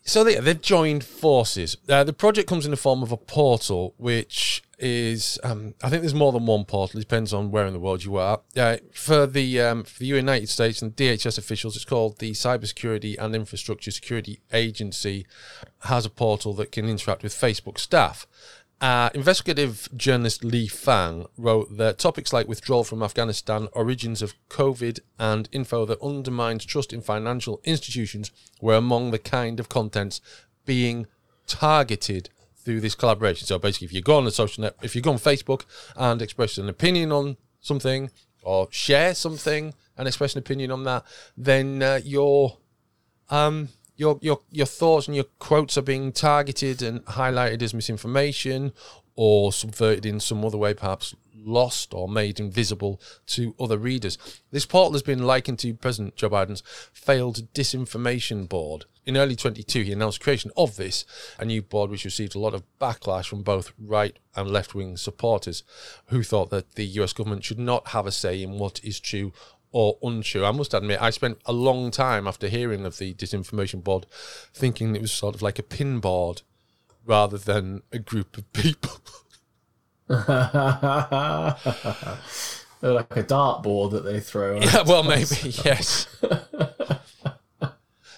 so 0.08 0.24
they, 0.24 0.36
they've 0.36 0.62
joined 0.62 1.04
forces. 1.04 1.76
Uh, 1.88 2.04
the 2.04 2.14
project 2.14 2.48
comes 2.48 2.64
in 2.66 2.72
the 2.72 2.78
form 2.78 3.04
of 3.04 3.12
a 3.12 3.18
portal, 3.18 3.94
which 3.98 4.64
is 4.80 5.40
um, 5.44 5.74
I 5.84 5.90
think 5.90 6.02
there's 6.02 6.14
more 6.14 6.32
than 6.32 6.46
one 6.46 6.64
portal. 6.64 6.98
It 7.00 7.04
depends 7.04 7.34
on 7.34 7.52
where 7.52 7.66
in 7.66 7.74
the 7.74 7.80
world 7.80 8.06
you 8.06 8.16
are. 8.16 8.42
Uh, 8.56 8.78
for 8.94 9.28
the 9.28 9.60
um, 9.60 9.84
for 9.84 10.00
the 10.00 10.06
United 10.06 10.48
States 10.48 10.82
and 10.82 10.96
DHS 10.96 11.38
officials, 11.38 11.76
it's 11.76 11.84
called 11.84 12.20
the 12.20 12.32
Cybersecurity 12.32 13.18
and 13.20 13.36
Infrastructure 13.36 13.92
Security 13.92 14.40
Agency. 14.54 15.26
Has 15.82 16.06
a 16.06 16.10
portal 16.10 16.54
that 16.54 16.72
can 16.72 16.88
interact 16.88 17.24
with 17.24 17.34
Facebook 17.34 17.78
staff. 17.78 18.28
Uh, 18.80 19.10
investigative 19.16 19.90
journalist 19.98 20.44
Lee 20.44 20.68
Fang 20.68 21.26
wrote 21.36 21.78
that 21.78 21.98
topics 21.98 22.32
like 22.32 22.48
withdrawal 22.48 22.84
from 22.84 23.02
Afghanistan, 23.02 23.68
origins 23.72 24.22
of 24.22 24.36
COVID, 24.50 25.00
and 25.18 25.50
info 25.52 25.84
that 25.86 26.02
undermines 26.02 26.64
trust 26.64 26.94
in 26.94 27.02
financial 27.02 27.60
institutions 27.64 28.30
were 28.62 28.76
among 28.76 29.10
the 29.10 29.18
kind 29.18 29.60
of 29.60 29.68
contents 29.68 30.22
being 30.66 31.08
targeted 31.48 32.30
through 32.56 32.80
this 32.82 32.94
collaboration. 32.94 33.48
So 33.48 33.58
basically, 33.58 33.86
if 33.86 33.94
you 33.94 34.02
go 34.02 34.18
on 34.18 34.28
a 34.28 34.32
social 34.32 34.62
net, 34.62 34.76
if 34.84 34.96
you 34.96 35.02
go 35.02 35.14
on 35.14 35.18
Facebook 35.18 35.64
and 35.96 36.22
express 36.22 36.60
an 36.60 36.70
opinion 36.70 37.12
on 37.12 37.38
something 37.62 38.12
or 38.44 38.68
share 38.70 39.16
something 39.16 39.74
and 39.98 40.08
express 40.08 40.34
an 40.36 40.40
opinion 40.40 40.70
on 40.70 40.84
that, 40.84 41.04
then 41.36 41.82
uh, 41.82 42.00
you're 42.04 42.58
um, 43.30 43.70
your 43.98 44.20
your 44.22 44.42
your 44.52 44.66
thoughts 44.66 45.08
and 45.08 45.16
your 45.16 45.26
quotes 45.40 45.78
are 45.78 45.82
being 45.82 46.12
targeted 46.12 46.82
and 46.82 47.04
highlighted 47.06 47.62
as 47.62 47.74
misinformation 47.74 48.72
or 49.16 49.52
subverted 49.52 50.06
in 50.06 50.20
some 50.20 50.46
other 50.46 50.58
way, 50.58 50.74
perhaps 50.74 51.16
lost 51.48 51.94
or 51.94 52.08
made 52.08 52.40
invisible 52.40 53.02
to 53.26 53.56
other 53.60 53.78
readers. 53.78 54.18
This 54.52 54.66
portal 54.66 54.94
has 54.94 55.02
been 55.02 55.24
likened 55.24 55.60
to 55.60 55.74
President 55.74 56.16
Joe 56.16 56.30
Biden's 56.30 56.62
failed 56.94 57.52
disinformation 57.54 58.48
board. 58.48 58.86
In 59.06 59.16
early 59.16 59.38
22, 59.38 59.84
he 59.84 59.94
announced 59.94 60.20
creation 60.20 60.52
of 60.58 60.76
this, 60.76 61.06
a 61.40 61.46
new 61.46 61.62
board 61.62 61.90
which 61.90 62.04
received 62.04 62.36
a 62.36 62.40
lot 62.40 62.54
of 62.54 62.64
backlash 62.80 63.28
from 63.28 63.42
both 63.42 63.72
right 63.80 64.20
and 64.36 64.52
left 64.52 64.76
wing 64.76 64.98
supporters 64.98 65.64
who 66.08 66.24
thought 66.24 66.50
that 66.50 66.76
the 66.76 66.86
US 67.00 67.14
government 67.14 67.46
should 67.46 67.60
not 67.60 67.90
have 67.90 68.06
a 68.06 68.12
say 68.12 68.44
in 68.44 68.60
what 68.60 68.84
is 68.84 69.00
true 69.00 69.32
or 69.78 70.00
untrue. 70.02 70.44
I 70.44 70.50
must 70.50 70.74
admit, 70.74 71.00
I 71.00 71.12
spent 71.12 71.38
a 71.46 71.54
long 71.54 71.92
time 71.92 72.28
after 72.28 72.48
hearing 72.48 72.84
of 72.84 72.98
the 72.98 73.14
disinformation 73.14 73.84
board 73.84 74.08
thinking 74.52 74.96
it 74.96 75.04
was 75.04 75.12
sort 75.12 75.36
of 75.36 75.44
like 75.44 75.60
a 75.60 75.64
pin 75.64 76.00
board 76.00 76.42
rather 77.06 77.38
than 77.38 77.84
a 77.92 78.00
group 78.00 78.40
of 78.40 78.52
people. 78.54 79.00
They're 80.08 80.18
like 82.82 83.16
a 83.16 83.24
dartboard 83.24 83.92
that 83.92 84.04
they 84.04 84.20
throw. 84.20 84.60
yeah, 84.60 84.82
well, 84.82 85.04
maybe, 85.04 85.26
yes. 85.64 86.08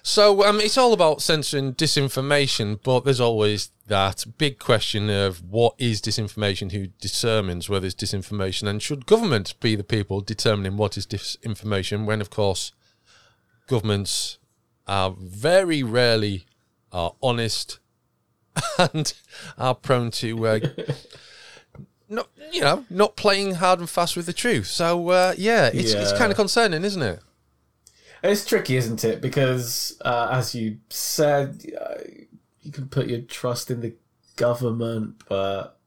So 0.01 0.45
um, 0.45 0.61
it's 0.61 0.77
all 0.77 0.93
about 0.93 1.21
censoring 1.21 1.73
disinformation, 1.73 2.79
but 2.81 3.03
there's 3.03 3.19
always 3.19 3.71
that 3.89 4.25
big 4.37 4.59
question 4.59 5.09
of 5.09 5.43
what 5.43 5.75
is 5.77 6.01
disinformation, 6.01 6.71
who 6.71 6.87
determines 7.01 7.69
whether 7.69 7.85
it's 7.85 7.95
disinformation, 7.95 8.67
and 8.67 8.81
should 8.81 9.05
government 9.05 9.59
be 9.59 9.75
the 9.75 9.83
people 9.83 10.21
determining 10.21 10.77
what 10.77 10.97
is 10.97 11.05
disinformation 11.05 12.05
when, 12.05 12.21
of 12.21 12.29
course, 12.29 12.71
governments 13.67 14.37
are 14.87 15.13
very 15.17 15.83
rarely 15.83 16.45
are 16.91 17.13
honest 17.21 17.79
and 18.93 19.13
are 19.57 19.75
prone 19.75 20.11
to 20.11 20.47
uh, 20.47 20.59
not, 22.09 22.29
you 22.51 22.61
know, 22.61 22.85
not 22.89 23.15
playing 23.15 23.55
hard 23.55 23.79
and 23.79 23.89
fast 23.89 24.15
with 24.15 24.25
the 24.25 24.33
truth. 24.33 24.67
So 24.67 25.09
uh, 25.09 25.35
yeah, 25.37 25.69
it's 25.73 25.93
it's 25.93 26.13
kind 26.13 26.31
of 26.31 26.35
concerning, 26.35 26.83
isn't 26.83 27.01
it? 27.01 27.19
It's 28.23 28.45
tricky, 28.45 28.75
isn't 28.75 29.03
it? 29.03 29.21
Because 29.21 29.97
uh, 30.03 30.29
as 30.31 30.53
you 30.53 30.77
said, 30.89 31.63
uh, 31.79 31.95
you 32.69 32.73
can 32.73 32.87
put 32.87 33.07
your 33.07 33.21
trust 33.21 33.71
in 33.71 33.81
the 33.81 33.95
government, 34.35 35.23
but 35.27 35.79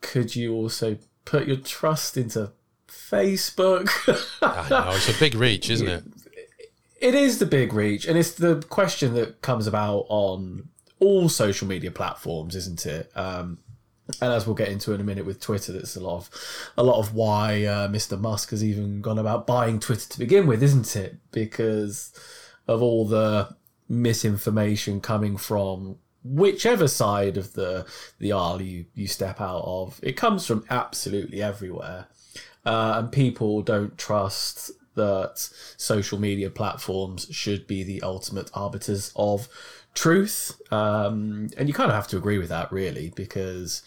could 0.00 0.34
you 0.34 0.54
also 0.54 0.96
put 1.26 1.46
your 1.46 1.58
trust 1.58 2.16
into 2.16 2.52
Facebook? 2.88 3.90
I 4.42 4.68
know 4.70 4.92
it's 4.94 5.14
a 5.14 5.20
big 5.20 5.34
reach, 5.34 5.68
isn't 5.68 5.86
it? 5.86 6.04
it 6.98 7.14
is 7.14 7.38
the 7.38 7.46
big 7.46 7.74
reach, 7.74 8.06
and 8.06 8.16
it's 8.16 8.32
the 8.32 8.64
question 8.70 9.12
that 9.14 9.42
comes 9.42 9.66
about 9.66 10.06
on 10.08 10.70
all 10.98 11.28
social 11.28 11.68
media 11.68 11.90
platforms, 11.90 12.56
isn't 12.56 12.86
it? 12.86 13.12
Um, 13.14 13.58
and 14.22 14.32
as 14.32 14.46
we'll 14.46 14.56
get 14.56 14.68
into 14.68 14.94
in 14.94 15.02
a 15.02 15.04
minute 15.04 15.26
with 15.26 15.42
Twitter, 15.42 15.72
that's 15.72 15.94
a 15.94 16.00
lot 16.00 16.16
of 16.16 16.30
a 16.78 16.82
lot 16.82 16.98
of 16.98 17.14
why 17.14 17.64
uh, 17.64 17.88
Mr. 17.88 18.18
Musk 18.18 18.48
has 18.50 18.64
even 18.64 19.02
gone 19.02 19.18
about 19.18 19.46
buying 19.46 19.78
Twitter 19.78 20.08
to 20.08 20.18
begin 20.18 20.46
with, 20.46 20.62
isn't 20.62 20.96
it? 20.96 21.16
Because 21.32 22.14
of 22.66 22.80
all 22.80 23.06
the 23.06 23.54
misinformation 23.88 25.00
coming 25.00 25.36
from 25.36 25.96
whichever 26.24 26.88
side 26.88 27.36
of 27.36 27.52
the 27.54 27.86
the 28.18 28.32
aisle 28.32 28.60
you 28.60 28.84
you 28.94 29.06
step 29.06 29.40
out 29.40 29.62
of, 29.64 29.98
it 30.02 30.12
comes 30.16 30.46
from 30.46 30.64
absolutely 30.70 31.40
everywhere, 31.42 32.06
uh, 32.66 32.94
and 32.98 33.12
people 33.12 33.62
don't 33.62 33.96
trust 33.96 34.70
that 34.94 35.38
social 35.76 36.18
media 36.18 36.50
platforms 36.50 37.28
should 37.30 37.66
be 37.68 37.84
the 37.84 38.02
ultimate 38.02 38.50
arbiters 38.52 39.12
of 39.14 39.48
truth. 39.94 40.60
Um, 40.72 41.48
and 41.56 41.68
you 41.68 41.74
kind 41.74 41.88
of 41.88 41.94
have 41.94 42.08
to 42.08 42.16
agree 42.16 42.38
with 42.38 42.48
that, 42.48 42.72
really, 42.72 43.12
because 43.14 43.82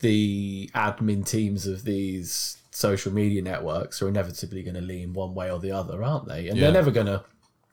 the 0.00 0.68
admin 0.74 1.24
teams 1.24 1.66
of 1.66 1.84
these 1.84 2.56
social 2.72 3.12
media 3.12 3.40
networks 3.42 4.02
are 4.02 4.08
inevitably 4.08 4.62
going 4.64 4.74
to 4.74 4.80
lean 4.80 5.12
one 5.12 5.34
way 5.34 5.50
or 5.50 5.60
the 5.60 5.70
other, 5.70 6.02
aren't 6.02 6.26
they? 6.26 6.48
And 6.48 6.58
Yeah. 6.58 6.64
they're 6.64 6.72
never 6.72 6.90
going 6.90 7.06
to. 7.06 7.22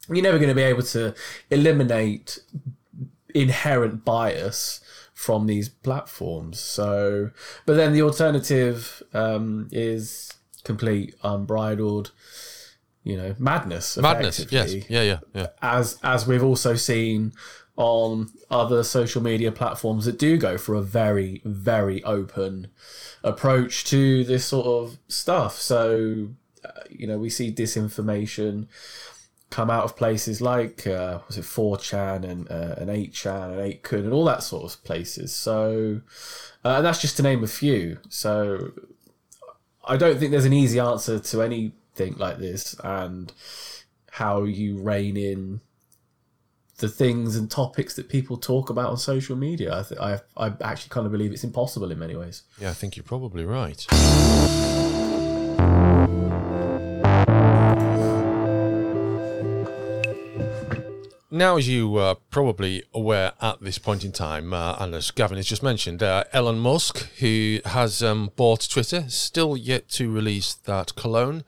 You're 0.09 0.23
never 0.23 0.37
going 0.37 0.49
to 0.49 0.55
be 0.55 0.63
able 0.63 0.83
to 0.83 1.13
eliminate 1.49 2.39
inherent 3.33 4.05
bias 4.05 4.81
from 5.13 5.47
these 5.47 5.67
platforms. 5.69 6.59
So, 6.59 7.31
but 7.65 7.75
then 7.75 7.93
the 7.93 8.01
alternative 8.01 9.01
um, 9.13 9.67
is 9.71 10.33
complete 10.63 11.15
unbridled, 11.23 12.11
you 13.03 13.17
know, 13.17 13.35
madness. 13.39 13.97
Madness. 13.97 14.45
Yes. 14.51 14.73
Yeah. 14.89 15.01
Yeah. 15.01 15.19
Yeah. 15.33 15.47
as 15.61 15.97
as 16.03 16.27
we've 16.27 16.43
also 16.43 16.75
seen 16.75 17.33
on 17.77 18.29
other 18.49 18.83
social 18.83 19.21
media 19.21 19.51
platforms 19.51 20.05
that 20.05 20.17
do 20.17 20.35
go 20.37 20.57
for 20.57 20.73
a 20.73 20.81
very 20.81 21.41
very 21.45 22.03
open 22.03 22.67
approach 23.23 23.85
to 23.85 24.23
this 24.23 24.45
sort 24.45 24.65
of 24.65 24.97
stuff 25.07 25.59
so 25.59 26.29
uh, 26.65 26.69
you 26.89 27.05
know 27.05 27.19
we 27.19 27.29
see 27.29 27.51
disinformation 27.51 28.67
come 29.49 29.69
out 29.69 29.85
of 29.85 29.95
places 29.95 30.41
like 30.41 30.85
uh, 30.85 31.19
was 31.27 31.37
it 31.37 31.45
4chan 31.45 32.23
and 32.23 32.51
uh, 32.51 32.75
and 32.77 32.89
8chan 32.89 33.51
and 33.51 33.81
8kun 33.81 33.99
and 33.99 34.13
all 34.13 34.25
that 34.25 34.43
sort 34.43 34.71
of 34.71 34.83
places 34.83 35.33
so 35.33 36.01
uh, 36.65 36.75
and 36.77 36.85
that's 36.85 36.99
just 36.99 37.15
to 37.17 37.23
name 37.23 37.43
a 37.43 37.47
few 37.47 37.97
so 38.09 38.71
I 39.87 39.95
don't 39.95 40.19
think 40.19 40.31
there's 40.31 40.45
an 40.45 40.53
easy 40.53 40.79
answer 40.79 41.19
to 41.19 41.41
anything 41.41 42.15
like 42.17 42.39
this 42.39 42.75
and 42.83 43.31
how 44.11 44.43
you 44.43 44.77
rein 44.81 45.15
in 45.15 45.61
the 46.79 46.89
things 46.89 47.35
and 47.35 47.49
topics 47.49 47.95
that 47.95 48.09
people 48.09 48.37
talk 48.37 48.69
about 48.69 48.89
on 48.89 48.97
social 48.97 49.35
media. 49.35 49.79
I, 49.79 49.83
th- 49.83 49.99
I, 49.99 50.19
I 50.35 50.53
actually 50.61 50.89
kind 50.89 51.05
of 51.05 51.11
believe 51.11 51.31
it's 51.31 51.43
impossible 51.43 51.89
in 51.91 51.97
many 51.97 52.15
ways. 52.15 52.43
Yeah, 52.59 52.69
I 52.69 52.73
think 52.73 52.95
you're 52.95 53.03
probably 53.03 53.45
right. 53.45 53.85
Now, 61.29 61.57
as 61.57 61.67
you 61.67 61.97
are 61.97 62.15
probably 62.15 62.83
aware 62.93 63.33
at 63.41 63.59
this 63.59 63.77
point 63.77 64.05
in 64.05 64.13
time, 64.13 64.53
uh, 64.53 64.77
and 64.79 64.95
as 64.95 65.11
Gavin 65.11 65.35
has 65.35 65.45
just 65.45 65.61
mentioned, 65.61 66.01
uh, 66.01 66.23
Elon 66.31 66.59
Musk, 66.59 67.09
who 67.19 67.59
has 67.65 68.01
um, 68.01 68.31
bought 68.37 68.69
Twitter, 68.69 69.09
still 69.09 69.57
yet 69.57 69.89
to 69.89 70.09
release 70.09 70.53
that 70.53 70.95
cologne. 70.95 71.43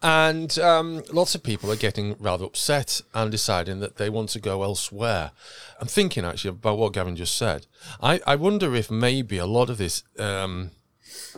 And 0.00 0.58
um, 0.60 1.02
lots 1.12 1.34
of 1.34 1.42
people 1.42 1.70
are 1.70 1.76
getting 1.76 2.16
rather 2.18 2.46
upset 2.46 3.02
and 3.12 3.30
deciding 3.30 3.80
that 3.80 3.96
they 3.96 4.08
want 4.08 4.30
to 4.30 4.40
go 4.40 4.62
elsewhere. 4.62 5.32
I'm 5.78 5.88
thinking 5.88 6.24
actually 6.24 6.50
about 6.50 6.78
what 6.78 6.94
Gavin 6.94 7.16
just 7.16 7.36
said. 7.36 7.66
I, 8.00 8.20
I 8.26 8.36
wonder 8.36 8.74
if 8.74 8.90
maybe 8.90 9.36
a 9.36 9.46
lot 9.46 9.68
of 9.68 9.76
this 9.76 10.04
um, 10.18 10.70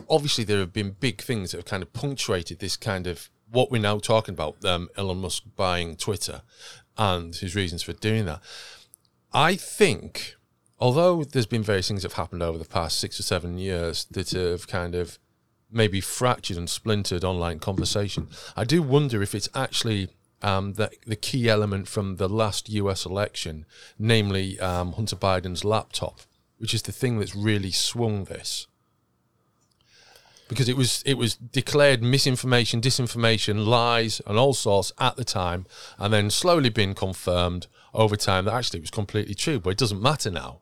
obviously 0.09 0.43
there 0.43 0.59
have 0.59 0.73
been 0.73 0.91
big 0.91 1.21
things 1.21 1.51
that 1.51 1.57
have 1.57 1.65
kind 1.65 1.83
of 1.83 1.93
punctuated 1.93 2.59
this 2.59 2.77
kind 2.77 3.07
of 3.07 3.29
what 3.49 3.69
we're 3.69 3.81
now 3.81 3.99
talking 3.99 4.33
about 4.33 4.63
um, 4.63 4.89
Elon 4.95 5.19
Musk 5.19 5.43
buying 5.57 5.97
Twitter 5.97 6.41
and 6.97 7.35
his 7.35 7.55
reasons 7.55 7.83
for 7.83 7.93
doing 7.93 8.25
that. 8.25 8.41
I 9.33 9.55
think, 9.55 10.35
although 10.79 11.23
there's 11.23 11.45
been 11.45 11.63
various 11.63 11.87
things 11.87 12.01
that 12.01 12.11
have 12.11 12.17
happened 12.17 12.43
over 12.43 12.57
the 12.57 12.65
past 12.65 12.99
six 12.99 13.19
or 13.19 13.23
seven 13.23 13.57
years 13.57 14.05
that 14.11 14.31
have 14.31 14.67
kind 14.67 14.95
of 14.95 15.17
maybe 15.71 16.01
fractured 16.01 16.57
and 16.57 16.69
splintered 16.69 17.23
online 17.23 17.59
conversation, 17.59 18.27
I 18.55 18.65
do 18.65 18.81
wonder 18.81 19.21
if 19.21 19.33
it's 19.33 19.49
actually 19.55 20.09
um, 20.41 20.73
the, 20.73 20.91
the 21.05 21.15
key 21.15 21.49
element 21.49 21.87
from 21.87 22.17
the 22.17 22.27
last 22.27 22.69
US 22.69 23.05
election, 23.05 23.65
namely 23.97 24.59
um, 24.59 24.93
Hunter 24.93 25.15
Biden's 25.15 25.63
laptop, 25.63 26.19
which 26.57 26.73
is 26.73 26.81
the 26.81 26.91
thing 26.91 27.19
that's 27.19 27.35
really 27.35 27.71
swung 27.71 28.25
this 28.25 28.67
because 30.51 30.67
it 30.67 30.75
was 30.75 31.01
it 31.05 31.13
was 31.13 31.35
declared 31.35 32.03
misinformation, 32.03 32.81
disinformation, 32.81 33.65
lies, 33.65 34.21
and 34.27 34.37
all 34.37 34.53
sorts 34.53 34.91
at 34.99 35.15
the 35.15 35.23
time, 35.23 35.65
and 35.97 36.13
then 36.13 36.29
slowly 36.29 36.67
been 36.67 36.93
confirmed 36.93 37.67
over 37.93 38.17
time 38.17 38.43
that 38.43 38.53
actually 38.53 38.79
it 38.79 38.83
was 38.83 38.91
completely 38.91 39.33
true. 39.33 39.61
But 39.61 39.69
it 39.69 39.77
doesn't 39.77 40.01
matter 40.01 40.29
now, 40.29 40.59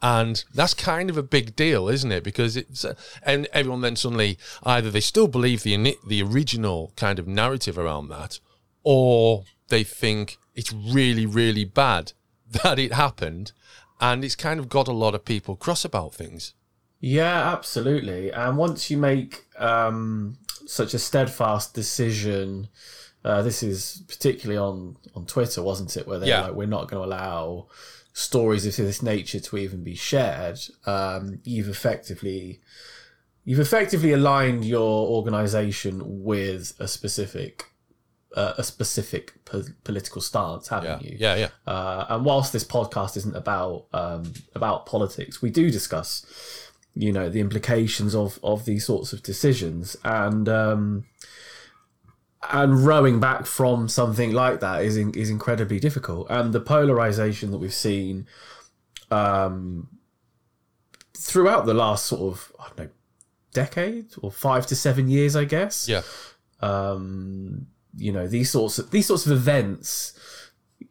and 0.00 0.42
that's 0.54 0.72
kind 0.72 1.10
of 1.10 1.18
a 1.18 1.22
big 1.22 1.54
deal, 1.54 1.90
isn't 1.90 2.10
it? 2.10 2.24
Because 2.24 2.56
it's 2.56 2.86
uh, 2.86 2.94
and 3.22 3.46
everyone 3.52 3.82
then 3.82 3.96
suddenly 3.96 4.38
either 4.62 4.90
they 4.90 5.00
still 5.00 5.28
believe 5.28 5.62
the 5.62 5.94
the 6.06 6.22
original 6.22 6.94
kind 6.96 7.18
of 7.18 7.28
narrative 7.28 7.76
around 7.76 8.08
that, 8.08 8.40
or 8.82 9.44
they 9.68 9.84
think 9.84 10.38
it's 10.54 10.72
really 10.72 11.26
really 11.26 11.66
bad 11.66 12.14
that 12.62 12.78
it 12.78 12.94
happened, 12.94 13.52
and 14.00 14.24
it's 14.24 14.36
kind 14.36 14.58
of 14.58 14.70
got 14.70 14.88
a 14.88 14.92
lot 14.92 15.14
of 15.14 15.26
people 15.26 15.54
cross 15.54 15.84
about 15.84 16.14
things. 16.14 16.54
Yeah, 17.02 17.52
absolutely. 17.52 18.30
And 18.32 18.56
once 18.56 18.90
you 18.90 18.96
make 18.96 19.44
um, 19.58 20.38
such 20.66 20.94
a 20.94 20.98
steadfast 20.98 21.74
decision, 21.74 22.68
uh, 23.24 23.42
this 23.42 23.62
is 23.62 24.02
particularly 24.06 24.56
on, 24.58 24.96
on 25.14 25.26
Twitter, 25.26 25.62
wasn't 25.62 25.96
it? 25.96 26.06
Where 26.06 26.18
they're 26.20 26.28
Yeah. 26.28 26.42
like, 26.46 26.54
we're 26.54 26.66
not 26.68 26.88
going 26.88 27.02
to 27.02 27.06
allow 27.14 27.66
stories 28.12 28.66
of 28.66 28.76
this 28.76 29.02
nature 29.02 29.40
to 29.40 29.56
even 29.58 29.82
be 29.82 29.94
shared. 29.96 30.60
Um, 30.86 31.40
you've 31.44 31.68
effectively 31.68 32.60
you've 33.44 33.58
effectively 33.58 34.12
aligned 34.12 34.64
your 34.64 35.08
organization 35.08 36.22
with 36.22 36.74
a 36.78 36.86
specific 36.86 37.64
uh, 38.36 38.54
a 38.56 38.62
specific 38.64 39.44
po- 39.44 39.64
political 39.84 40.22
stance, 40.22 40.68
haven't 40.68 41.02
Yeah, 41.02 41.10
you? 41.10 41.16
yeah, 41.18 41.34
yeah. 41.36 41.48
Uh, 41.70 42.06
and 42.10 42.24
whilst 42.24 42.52
this 42.52 42.64
podcast 42.64 43.16
isn't 43.18 43.36
about 43.36 43.86
um, 43.92 44.32
about 44.54 44.86
politics, 44.86 45.42
we 45.42 45.50
do 45.50 45.70
discuss, 45.70 46.24
you 46.94 47.12
know, 47.12 47.28
the 47.28 47.40
implications 47.40 48.14
of 48.14 48.38
of 48.42 48.64
these 48.64 48.84
sorts 48.86 49.12
of 49.12 49.22
decisions, 49.22 49.96
and 50.04 50.48
um, 50.48 51.04
and 52.50 52.84
rowing 52.84 53.20
back 53.20 53.46
from 53.46 53.88
something 53.88 54.32
like 54.32 54.60
that 54.60 54.84
is 54.84 54.96
in, 54.96 55.12
is 55.14 55.30
incredibly 55.30 55.78
difficult. 55.80 56.26
And 56.30 56.52
the 56.52 56.60
polarization 56.60 57.50
that 57.52 57.58
we've 57.58 57.72
seen 57.72 58.26
um, 59.10 59.88
throughout 61.16 61.66
the 61.66 61.74
last 61.74 62.06
sort 62.06 62.22
of 62.32 62.52
I 62.58 62.66
don't 62.68 62.78
know 62.78 62.90
decade 63.52 64.06
or 64.22 64.32
five 64.32 64.66
to 64.66 64.74
seven 64.74 65.08
years, 65.08 65.36
I 65.36 65.44
guess 65.44 65.86
Yeah. 65.88 66.02
um, 66.60 67.66
you 67.96 68.10
know 68.10 68.26
these 68.26 68.50
sorts 68.50 68.78
of 68.78 68.90
these 68.90 69.06
sorts 69.06 69.26
of 69.26 69.32
events 69.32 70.14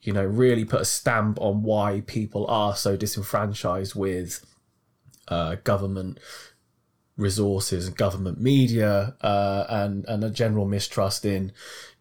you 0.02 0.14
know 0.14 0.24
really 0.24 0.64
put 0.64 0.80
a 0.82 0.86
stamp 0.86 1.40
on 1.42 1.64
why 1.64 2.04
people 2.06 2.46
are 2.48 2.76
so 2.76 2.96
disenfranchised 2.96 3.96
with 3.96 4.46
uh, 5.32 5.56
government 5.64 6.20
resources 7.18 7.88
and 7.88 7.96
government 7.96 8.40
media 8.40 9.16
uh, 9.22 9.66
and 9.70 10.06
and 10.06 10.24
a 10.24 10.30
general 10.30 10.66
mistrust 10.66 11.26
in 11.26 11.52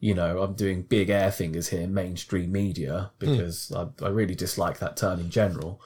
you 0.00 0.14
know 0.14 0.42
I'm 0.42 0.54
doing 0.54 0.82
big 0.82 1.10
air 1.10 1.30
fingers 1.30 1.68
here 1.68 1.86
mainstream 1.86 2.52
media 2.52 3.10
because 3.18 3.72
I, 3.72 3.86
I 4.04 4.08
really 4.08 4.34
dislike 4.34 4.78
that 4.78 4.96
term 4.96 5.20
in 5.20 5.30
general. 5.30 5.80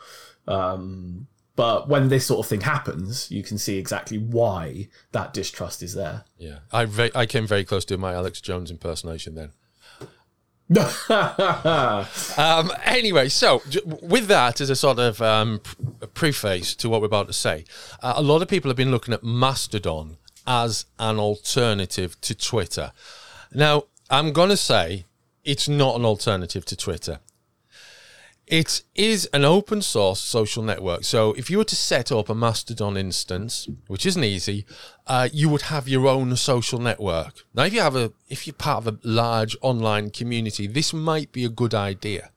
Um, 0.47 1.27
but 1.57 1.89
when 1.89 2.09
this 2.09 2.27
sort 2.27 2.41
of 2.45 2.49
thing 2.49 2.63
happens 2.63 3.31
you 3.31 3.43
can 3.43 3.59
see 3.59 3.79
exactly 3.79 4.19
why 4.19 4.89
that 5.13 5.33
distrust 5.33 5.83
is 5.83 5.95
there. 5.95 6.25
Yeah, 6.39 6.61
I 6.73 7.11
I 7.15 7.27
came 7.27 7.47
very 7.47 7.65
close 7.65 7.85
to 7.87 7.99
my 7.99 8.15
Alex 8.15 8.41
Jones 8.41 8.71
impersonation 8.71 9.35
then. 9.35 9.53
Um, 12.37 12.73
anyway, 12.85 13.29
so 13.29 13.63
with 14.03 14.27
that 14.27 14.61
as 14.61 14.71
a 14.71 14.77
sort 14.77 14.99
of 14.99 15.21
um, 15.23 15.61
preface 16.15 16.75
to 16.77 16.89
what 16.89 17.01
we're 17.01 17.07
about 17.07 17.27
to 17.29 17.33
say, 17.33 17.65
uh, 18.03 18.15
a 18.17 18.23
lot 18.23 18.43
of 18.43 18.49
people 18.49 18.69
have 18.71 18.77
been 18.77 18.91
looking 18.91 19.15
at 19.15 19.23
Mastodon 19.23 20.17
as 20.47 20.87
an 20.99 21.19
alternative 21.19 22.21
to 22.23 22.35
Twitter. 22.35 22.93
Now, 23.53 23.85
I'm 24.11 24.33
going 24.33 24.51
to 24.51 24.57
say 24.57 25.05
it's 25.45 25.69
not 25.69 25.97
an 25.97 26.05
alternative 26.05 26.65
to 26.67 26.77
Twitter. 26.77 27.21
It 28.47 28.83
is 28.95 29.27
an 29.33 29.45
open 29.45 29.81
source 29.81 30.21
social 30.21 30.63
network. 30.63 31.05
So 31.05 31.33
if 31.33 31.49
you 31.49 31.59
were 31.59 31.65
to 31.65 31.77
set 31.77 32.13
up 32.13 32.29
a 32.29 32.35
Mastodon 32.35 32.97
instance, 32.97 33.69
which 33.87 34.05
isn't 34.05 34.23
easy, 34.23 34.67
uh, 35.07 35.29
you 35.33 35.49
would 35.49 35.63
have 35.63 35.89
your 35.89 36.07
own 36.07 36.37
social 36.37 36.79
network. 36.79 37.45
Now, 37.55 37.65
if 37.65 37.73
you 37.73 37.81
have 37.81 37.97
a, 37.97 38.13
if 38.29 38.47
you're 38.47 38.55
part 38.55 38.87
of 38.87 38.95
a 38.95 38.99
large 39.03 39.57
online 39.63 40.11
community, 40.11 40.67
this 40.67 40.93
might 40.93 41.33
be 41.33 41.45
a 41.45 41.49
good 41.49 41.75
idea. 41.75 42.31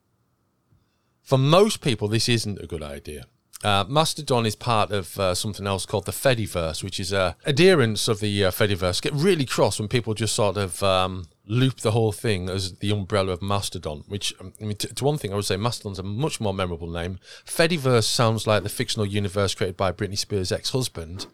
For 1.23 1.37
most 1.37 1.81
people, 1.81 2.07
this 2.07 2.29
isn't 2.29 2.61
a 2.61 2.67
good 2.67 2.83
idea. 2.83 3.25
Uh, 3.63 3.83
Mastodon 3.89 4.45
is 4.45 4.55
part 4.55 4.91
of 4.91 5.19
uh, 5.19 5.35
something 5.35 5.67
else 5.67 5.85
called 5.85 6.05
the 6.05 6.11
Fediverse, 6.11 6.83
which 6.83 6.99
is 6.99 7.11
uh, 7.11 7.33
adherents 7.45 8.07
of 8.07 8.19
the 8.19 8.45
uh, 8.45 8.51
Fediverse 8.51 9.01
get 9.01 9.13
really 9.13 9.45
cross 9.45 9.79
when 9.79 9.89
people 9.89 10.13
just 10.13 10.35
sort 10.35 10.57
of 10.57 10.81
um, 10.83 11.25
loop 11.47 11.77
the 11.77 11.91
whole 11.91 12.11
thing 12.11 12.49
as 12.49 12.75
the 12.75 12.91
umbrella 12.91 13.31
of 13.31 13.41
Mastodon, 13.41 14.03
which, 14.07 14.33
um, 14.39 14.53
I 14.61 14.65
mean, 14.65 14.77
to, 14.77 14.93
to 14.93 15.03
one 15.03 15.17
thing, 15.17 15.31
I 15.31 15.35
would 15.35 15.45
say 15.45 15.57
Mastodon's 15.57 15.99
a 15.99 16.03
much 16.03 16.39
more 16.39 16.53
memorable 16.53 16.89
name. 16.89 17.19
Fediverse 17.45 18.03
sounds 18.03 18.45
like 18.45 18.63
the 18.63 18.69
fictional 18.69 19.05
universe 19.05 19.55
created 19.55 19.77
by 19.77 19.91
Britney 19.91 20.17
Spears' 20.17 20.51
ex 20.51 20.71
husband. 20.71 21.27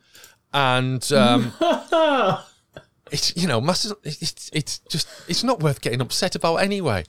And. 0.54 1.12
Um, 1.12 1.54
it's 3.12 3.36
you 3.38 3.48
know 3.48 3.62
Mastodon. 3.62 3.98
It's 4.04 4.50
it's 4.52 4.80
just 4.80 5.08
it's 5.28 5.44
not 5.44 5.62
worth 5.62 5.82
getting 5.82 6.02
upset 6.02 6.36
about 6.36 6.58
anyway. 6.58 7.06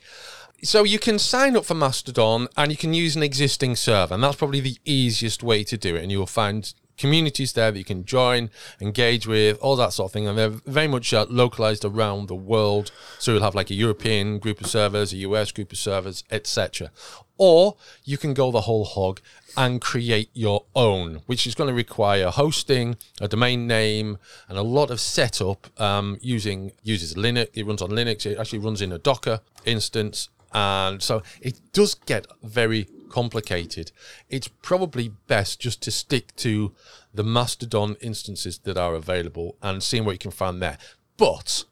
So 0.62 0.84
you 0.84 0.98
can 0.98 1.18
sign 1.18 1.56
up 1.56 1.64
for 1.64 1.74
Mastodon 1.74 2.48
and 2.56 2.70
you 2.70 2.76
can 2.76 2.94
use 2.94 3.16
an 3.16 3.22
existing 3.22 3.76
server, 3.76 4.14
and 4.14 4.22
that's 4.22 4.36
probably 4.36 4.60
the 4.60 4.78
easiest 4.84 5.42
way 5.42 5.64
to 5.64 5.76
do 5.76 5.96
it. 5.96 6.02
And 6.02 6.12
you'll 6.12 6.26
find 6.26 6.72
communities 6.96 7.52
there 7.52 7.70
that 7.70 7.78
you 7.78 7.84
can 7.84 8.04
join, 8.04 8.50
engage 8.80 9.26
with, 9.26 9.58
all 9.58 9.76
that 9.76 9.92
sort 9.92 10.10
of 10.10 10.12
thing. 10.12 10.26
And 10.26 10.38
they're 10.38 10.48
very 10.48 10.88
much 10.88 11.12
uh, 11.12 11.26
localized 11.28 11.84
around 11.84 12.28
the 12.28 12.34
world. 12.34 12.92
So 13.18 13.32
you'll 13.32 13.42
have 13.42 13.54
like 13.54 13.70
a 13.70 13.74
European 13.74 14.38
group 14.38 14.60
of 14.60 14.66
servers, 14.66 15.12
a 15.12 15.16
US 15.18 15.52
group 15.52 15.72
of 15.72 15.78
servers, 15.78 16.24
etc. 16.30 16.90
Or 17.36 17.76
you 18.04 18.16
can 18.16 18.32
go 18.32 18.50
the 18.50 18.62
whole 18.62 18.84
hog 18.84 19.20
and 19.56 19.80
create 19.80 20.30
your 20.34 20.64
own, 20.74 21.22
which 21.26 21.46
is 21.46 21.54
going 21.54 21.68
to 21.68 21.74
require 21.74 22.30
hosting, 22.30 22.96
a 23.20 23.28
domain 23.28 23.66
name, 23.66 24.18
and 24.48 24.56
a 24.56 24.62
lot 24.62 24.90
of 24.90 25.00
setup 25.00 25.68
um, 25.80 26.18
using 26.20 26.72
uses 26.82 27.14
Linux. 27.14 27.48
It 27.54 27.66
runs 27.66 27.82
on 27.82 27.90
Linux. 27.90 28.26
It 28.26 28.38
actually 28.38 28.60
runs 28.60 28.80
in 28.80 28.92
a 28.92 28.98
Docker 28.98 29.40
instance, 29.64 30.28
and 30.52 31.02
so 31.02 31.22
it 31.40 31.60
does 31.72 31.94
get 31.94 32.26
very 32.42 32.88
complicated. 33.14 33.92
It's 34.28 34.48
probably 34.48 35.12
best 35.28 35.60
just 35.60 35.80
to 35.82 35.92
stick 35.92 36.34
to 36.34 36.72
the 37.14 37.22
Mastodon 37.22 37.94
instances 38.00 38.58
that 38.64 38.76
are 38.76 38.94
available 38.94 39.56
and 39.62 39.84
seeing 39.84 40.04
what 40.04 40.12
you 40.12 40.18
can 40.18 40.32
find 40.32 40.60
there. 40.60 40.78
But 41.16 41.64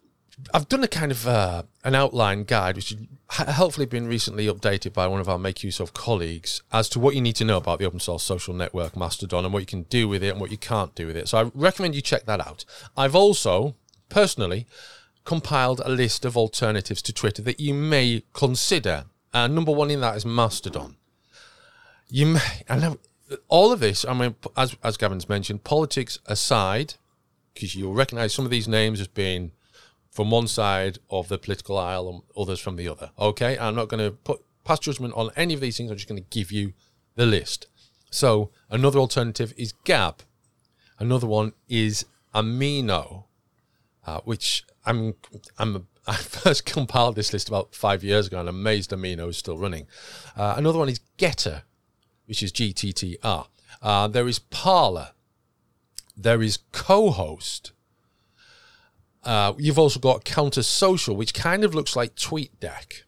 I've 0.55 0.69
done 0.69 0.85
a 0.85 0.89
kind 0.89 1.11
of 1.11 1.27
uh, 1.27 1.65
an 1.83 1.97
outline 1.97 2.45
guide, 2.45 2.77
which 2.77 2.95
has 3.31 3.57
hopefully 3.57 3.87
been 3.87 4.07
recently 4.07 4.47
updated 4.47 4.93
by 4.93 5.09
one 5.09 5.21
of 5.21 5.29
our 5.29 5.37
MakeUseOf 5.37 5.93
colleagues, 5.95 6.63
as 6.71 6.89
to 6.91 7.01
what 7.01 7.17
you 7.17 7.21
need 7.21 7.35
to 7.37 7.45
know 7.45 7.57
about 7.57 7.81
the 7.81 7.87
open 7.87 7.99
source 7.99 8.23
social 8.23 8.55
network 8.55 8.97
Mastodon 8.97 9.45
and 9.45 9.53
what 9.53 9.65
you 9.65 9.67
can 9.67 9.83
do 9.83 10.07
with 10.07 10.23
it 10.23 10.29
and 10.29 10.41
what 10.41 10.53
you 10.53 10.59
can't 10.59 10.95
do 10.95 11.09
with 11.09 11.17
it. 11.17 11.29
So 11.29 11.39
I 11.39 11.51
recommend 11.57 11.97
you 11.97 12.03
check 12.03 12.25
that 12.27 12.41
out. 12.41 12.65
I've 12.97 13.17
also 13.17 13.75
personally 14.09 14.69
compiled 15.25 15.81
a 15.85 15.89
list 15.89 16.25
of 16.25 16.37
alternatives 16.37 17.03
to 17.03 17.13
Twitter 17.13 17.43
that 17.43 17.59
you 17.59 17.75
may 17.75 18.23
consider. 18.33 19.07
Uh, 19.35 19.49
number 19.49 19.73
one 19.73 19.91
in 19.91 20.01
that 20.03 20.17
is 20.17 20.25
Mastodon. 20.25 20.97
You 22.15 22.37
I 22.69 22.77
know 22.79 22.99
all 23.49 23.73
of 23.73 23.81
this. 23.81 24.05
I 24.05 24.13
mean, 24.13 24.37
as 24.55 24.77
as 24.85 24.99
Gavin's 24.99 25.31
mentioned, 25.31 25.65
politics 25.65 26.19
aside, 26.27 26.95
because 27.55 27.75
you'll 27.75 27.95
recognise 27.95 28.35
some 28.35 28.45
of 28.45 28.51
these 28.51 28.69
names 28.69 29.01
as 29.01 29.09
being 29.09 29.53
from 30.11 30.31
one 30.31 30.47
side 30.47 30.99
of 31.09 31.29
the 31.29 31.39
political 31.39 31.79
aisle 31.79 32.11
and 32.11 32.23
others 32.37 32.61
from 32.61 32.77
the 32.77 32.87
other. 32.87 33.13
Okay, 33.19 33.59
I'm 33.59 33.75
not 33.75 33.89
going 33.89 34.05
to 34.05 34.11
put 34.11 34.45
pass 34.63 34.81
judgment 34.81 35.15
on 35.15 35.31
any 35.37 35.55
of 35.55 35.61
these 35.61 35.79
things. 35.79 35.91
I'm 35.91 35.97
just 35.97 36.07
going 36.07 36.23
to 36.23 36.29
give 36.29 36.53
you 36.53 36.75
the 37.15 37.25
list. 37.25 37.67
So 38.11 38.51
another 38.69 38.99
alternative 38.99 39.55
is 39.57 39.73
Gab. 39.85 40.23
Another 40.99 41.27
one 41.27 41.55
is 41.67 42.05
Amino, 42.35 43.25
uh, 44.07 44.21
which 44.25 44.65
I'm 44.85 45.15
I'm 45.59 45.87
I 46.07 46.17
first 46.17 46.67
compiled 46.67 47.17
this 47.17 47.33
list 47.33 47.49
about 47.49 47.75
five 47.75 48.05
years 48.05 48.27
ago, 48.27 48.39
and 48.39 48.51
amazed 48.51 48.91
Amino 48.91 49.31
is 49.31 49.39
still 49.39 49.57
running. 49.57 49.87
Uh, 50.37 50.57
another 50.59 50.79
one 50.79 50.91
is 50.91 51.01
Gettr, 51.17 51.63
which 52.27 52.43
is 52.43 52.53
GTTR. 52.53 53.47
Uh, 53.81 54.09
there 54.09 54.29
is 54.29 54.39
Parler. 54.39 55.11
There 56.17 56.43
is 56.43 56.59
Co-host. 56.73 57.73
Uh, 59.25 59.53
you've 59.59 59.79
also 59.79 60.01
got 60.01 60.25
Counter 60.25 60.63
Social, 60.63 61.15
which 61.17 61.35
kind 61.35 61.65
of 61.65 61.75
looks 61.75 61.95
like 61.95 62.15
TweetDeck. 62.15 63.03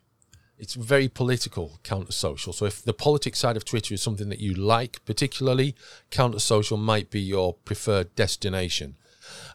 It's 0.56 0.75
very 0.75 1.09
political, 1.09 1.78
Counter 1.83 2.12
Social. 2.12 2.52
So 2.52 2.64
if 2.66 2.83
the 2.83 2.94
politics 2.94 3.40
side 3.40 3.56
of 3.56 3.64
Twitter 3.64 3.92
is 3.92 4.02
something 4.02 4.28
that 4.28 4.38
you 4.38 4.55
like 4.55 5.05
particularly, 5.05 5.74
Counter 6.11 6.38
Social 6.38 6.77
might 6.77 7.11
be 7.11 7.20
your 7.20 7.55
preferred 7.55 8.14
destination. 8.14 8.96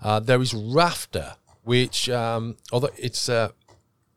Uh, 0.02 0.19
there 0.19 0.41
is 0.41 0.54
Raftr, 0.54 1.36
which, 1.63 2.10
um, 2.10 2.58
although 2.72 2.89
it's 2.98 3.30
uh, 3.30 3.50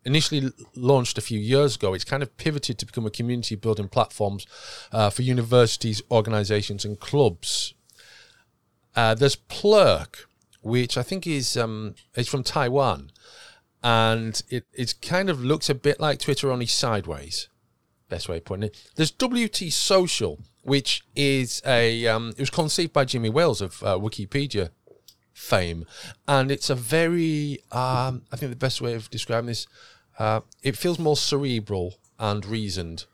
initially 0.04 0.50
launched 0.74 1.18
a 1.18 1.20
few 1.20 1.38
years 1.38 1.76
ago, 1.76 1.94
it's 1.94 2.04
kind 2.04 2.22
of 2.22 2.36
pivoted 2.36 2.78
to 2.78 2.86
become 2.86 3.06
a 3.06 3.10
community 3.10 3.54
building 3.54 3.88
platforms 3.88 4.46
uh, 4.92 5.10
for 5.10 5.22
universities, 5.22 6.02
organizations, 6.10 6.84
and 6.84 6.98
clubs. 6.98 7.74
Uh, 8.94 9.14
there's 9.14 9.36
Plurk, 9.36 10.28
which 10.60 10.96
I 10.96 11.02
think 11.02 11.26
is 11.26 11.56
um, 11.56 11.94
it's 12.14 12.28
from 12.28 12.42
Taiwan, 12.42 13.10
and 13.82 14.42
it 14.48 14.66
it 14.72 14.94
kind 15.00 15.30
of 15.30 15.42
looks 15.42 15.70
a 15.70 15.74
bit 15.74 16.00
like 16.00 16.18
Twitter 16.18 16.50
only 16.50 16.66
sideways. 16.66 17.48
Best 18.08 18.28
way 18.28 18.36
of 18.38 18.44
putting 18.44 18.64
it. 18.64 18.90
There's 18.96 19.12
WT 19.12 19.72
Social, 19.72 20.40
which 20.62 21.02
is 21.16 21.62
a 21.64 22.06
um, 22.06 22.30
it 22.36 22.40
was 22.40 22.50
conceived 22.50 22.92
by 22.92 23.04
Jimmy 23.06 23.30
Wales 23.30 23.62
of 23.62 23.82
uh, 23.82 23.98
Wikipedia 23.98 24.70
fame, 25.42 25.84
and 26.26 26.50
it's 26.50 26.70
a 26.70 26.74
very 26.74 27.60
um, 27.72 28.22
I 28.32 28.36
think 28.36 28.50
the 28.50 28.56
best 28.56 28.80
way 28.80 28.94
of 28.94 29.10
describing 29.10 29.48
this, 29.48 29.66
uh, 30.18 30.40
it 30.62 30.76
feels 30.76 30.98
more 30.98 31.16
cerebral 31.16 31.94
and 32.18 32.46
reasoned, 32.46 33.04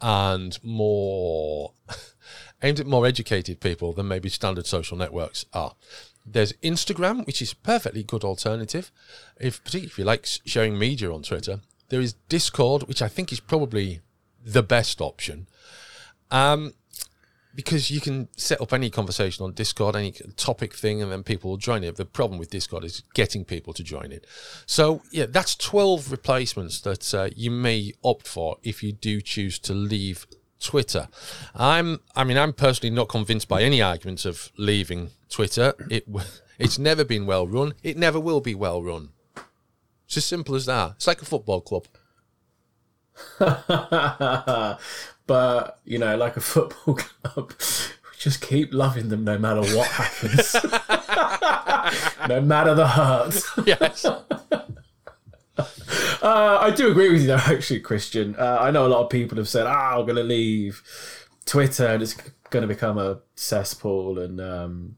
and 0.00 0.58
more 0.62 1.72
aimed 2.62 2.80
at 2.80 2.86
more 2.86 3.06
educated 3.06 3.60
people 3.60 3.92
than 3.92 4.08
maybe 4.08 4.28
standard 4.28 4.66
social 4.66 4.96
networks 4.96 5.46
are. 5.52 5.74
There's 6.26 6.52
Instagram, 6.54 7.24
which 7.26 7.40
is 7.40 7.52
a 7.52 7.56
perfectly 7.56 8.02
good 8.02 8.24
alternative, 8.24 8.90
if 9.40 9.62
particularly 9.64 9.86
if 9.86 9.98
you 9.98 10.04
like 10.04 10.26
sharing 10.44 10.78
media 10.78 11.12
on 11.12 11.22
Twitter. 11.22 11.60
There 11.88 12.00
is 12.02 12.14
Discord, 12.28 12.82
which 12.82 13.00
I 13.00 13.08
think 13.08 13.32
is 13.32 13.40
probably 13.40 14.00
the 14.44 14.62
best 14.62 15.00
option, 15.00 15.46
um, 16.30 16.74
because 17.54 17.90
you 17.90 18.00
can 18.00 18.28
set 18.36 18.60
up 18.60 18.72
any 18.72 18.90
conversation 18.90 19.44
on 19.44 19.52
Discord, 19.52 19.96
any 19.96 20.12
topic 20.36 20.74
thing, 20.74 21.02
and 21.02 21.10
then 21.10 21.22
people 21.22 21.50
will 21.50 21.56
join 21.56 21.82
it. 21.82 21.96
The 21.96 22.04
problem 22.04 22.38
with 22.38 22.50
Discord 22.50 22.84
is 22.84 23.02
getting 23.14 23.44
people 23.44 23.72
to 23.74 23.82
join 23.82 24.12
it. 24.12 24.26
So 24.66 25.02
yeah, 25.10 25.26
that's 25.26 25.54
twelve 25.54 26.10
replacements 26.10 26.80
that 26.82 27.14
uh, 27.14 27.30
you 27.34 27.50
may 27.50 27.94
opt 28.04 28.28
for 28.28 28.58
if 28.62 28.82
you 28.82 28.92
do 28.92 29.20
choose 29.20 29.58
to 29.60 29.74
leave 29.74 30.26
Twitter. 30.60 31.08
I'm, 31.54 32.00
I 32.14 32.24
mean, 32.24 32.36
I'm 32.36 32.52
personally 32.52 32.94
not 32.94 33.08
convinced 33.08 33.48
by 33.48 33.62
any 33.62 33.80
arguments 33.80 34.24
of 34.24 34.50
leaving 34.56 35.10
Twitter. 35.28 35.74
It, 35.90 36.06
it's 36.58 36.78
never 36.78 37.04
been 37.04 37.26
well 37.26 37.46
run. 37.46 37.74
It 37.82 37.96
never 37.96 38.20
will 38.20 38.40
be 38.40 38.54
well 38.54 38.82
run. 38.82 39.10
It's 40.06 40.16
as 40.16 40.24
simple 40.24 40.54
as 40.54 40.66
that. 40.66 40.92
It's 40.96 41.06
like 41.06 41.22
a 41.22 41.26
football 41.26 41.60
club. 41.60 41.86
but 45.28 45.78
you 45.84 45.98
know, 45.98 46.16
like 46.16 46.36
a 46.36 46.40
football 46.52 46.96
club, 46.96 47.52
we 47.60 48.18
just 48.18 48.40
keep 48.40 48.74
loving 48.74 49.10
them 49.10 49.22
no 49.22 49.38
matter 49.38 49.60
what 49.76 49.86
happens, 49.86 50.54
no 52.28 52.40
matter 52.40 52.74
the 52.74 52.88
hurt. 52.88 53.40
Yes. 53.64 54.04
Uh, 56.20 56.58
I 56.60 56.70
do 56.70 56.90
agree 56.90 57.10
with 57.10 57.20
you, 57.22 57.28
though, 57.28 57.36
actually, 57.36 57.80
Christian. 57.80 58.34
Uh, 58.36 58.58
I 58.60 58.72
know 58.72 58.86
a 58.86 58.88
lot 58.88 59.04
of 59.04 59.10
people 59.10 59.38
have 59.38 59.48
said, 59.48 59.66
ah, 59.66 59.98
I'm 59.98 60.04
going 60.04 60.16
to 60.16 60.24
leave 60.24 60.82
Twitter 61.46 61.86
and 61.86 62.02
it's 62.02 62.14
going 62.50 62.62
to 62.62 62.66
become 62.66 62.98
a 62.98 63.20
cesspool. 63.36 64.18
And 64.18 64.40
um, 64.40 64.96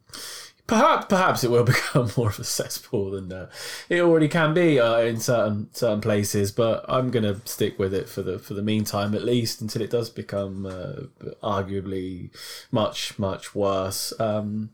perhaps 0.70 1.06
perhaps 1.06 1.44
it 1.44 1.50
will 1.50 1.64
become 1.74 2.10
more 2.16 2.28
of 2.28 2.38
a 2.38 2.44
cesspool 2.44 3.10
than 3.10 3.32
uh, 3.32 3.50
it 3.88 4.00
already 4.00 4.28
can 4.28 4.54
be 4.54 4.78
uh, 4.78 4.98
in 5.00 5.18
certain 5.18 5.68
certain 5.74 6.00
places. 6.00 6.52
But 6.52 6.84
I'm 6.88 7.10
going 7.10 7.24
to 7.24 7.40
stick 7.46 7.78
with 7.78 7.92
it 7.92 8.08
for 8.08 8.22
the 8.22 8.38
for 8.38 8.54
the 8.54 8.62
meantime, 8.62 9.14
at 9.14 9.24
least 9.24 9.60
until 9.60 9.82
it 9.82 9.90
does 9.90 10.08
become 10.08 10.64
uh, 10.64 11.26
arguably 11.42 12.30
much, 12.70 13.18
much 13.18 13.54
worse. 13.54 14.18
Um, 14.18 14.70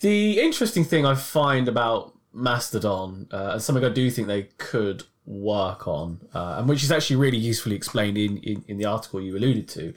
the 0.00 0.40
interesting 0.40 0.84
thing 0.84 1.04
I 1.04 1.14
find 1.14 1.68
about 1.68 2.14
Mastodon, 2.32 3.28
uh, 3.32 3.50
and 3.52 3.62
something 3.62 3.84
I 3.84 3.88
do 3.88 4.10
think 4.10 4.28
they 4.28 4.44
could 4.58 5.04
work 5.24 5.88
on, 5.88 6.20
uh, 6.34 6.56
and 6.58 6.68
which 6.68 6.84
is 6.84 6.92
actually 6.92 7.16
really 7.16 7.38
usefully 7.38 7.74
explained 7.74 8.16
in, 8.16 8.36
in, 8.38 8.64
in 8.68 8.76
the 8.76 8.84
article 8.84 9.20
you 9.20 9.36
alluded 9.36 9.68
to, 9.68 9.94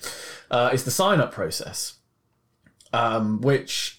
uh, 0.49 0.71
is 0.73 0.85
the 0.85 0.91
sign 0.91 1.19
up 1.19 1.31
process, 1.31 1.97
um, 2.93 3.41
which 3.41 3.98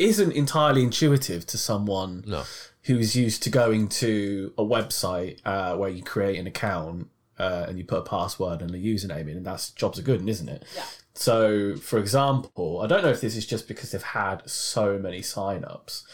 isn't 0.00 0.32
entirely 0.32 0.82
intuitive 0.82 1.46
to 1.46 1.56
someone 1.58 2.24
No. 2.26 2.42
who's 2.84 3.14
used 3.16 3.42
to 3.44 3.50
going 3.50 3.88
to 3.88 4.52
a 4.58 4.64
website 4.64 5.38
uh, 5.44 5.76
where 5.76 5.90
you 5.90 6.02
create 6.02 6.38
an 6.38 6.46
account 6.46 7.08
uh, 7.38 7.66
and 7.68 7.78
you 7.78 7.84
put 7.84 7.98
a 8.00 8.02
password 8.02 8.60
and 8.62 8.74
a 8.74 8.78
username 8.78 9.28
in, 9.30 9.36
and 9.38 9.46
that's 9.46 9.70
jobs 9.70 9.98
are 9.98 10.02
good, 10.02 10.26
isn't 10.28 10.48
it? 10.48 10.64
Yeah. 10.76 10.84
So, 11.14 11.76
for 11.76 11.98
example, 11.98 12.80
I 12.82 12.86
don't 12.86 13.02
know 13.02 13.10
if 13.10 13.20
this 13.20 13.36
is 13.36 13.46
just 13.46 13.66
because 13.68 13.90
they've 13.92 14.02
had 14.02 14.48
so 14.48 14.98
many 14.98 15.22
sign-ups, 15.22 16.04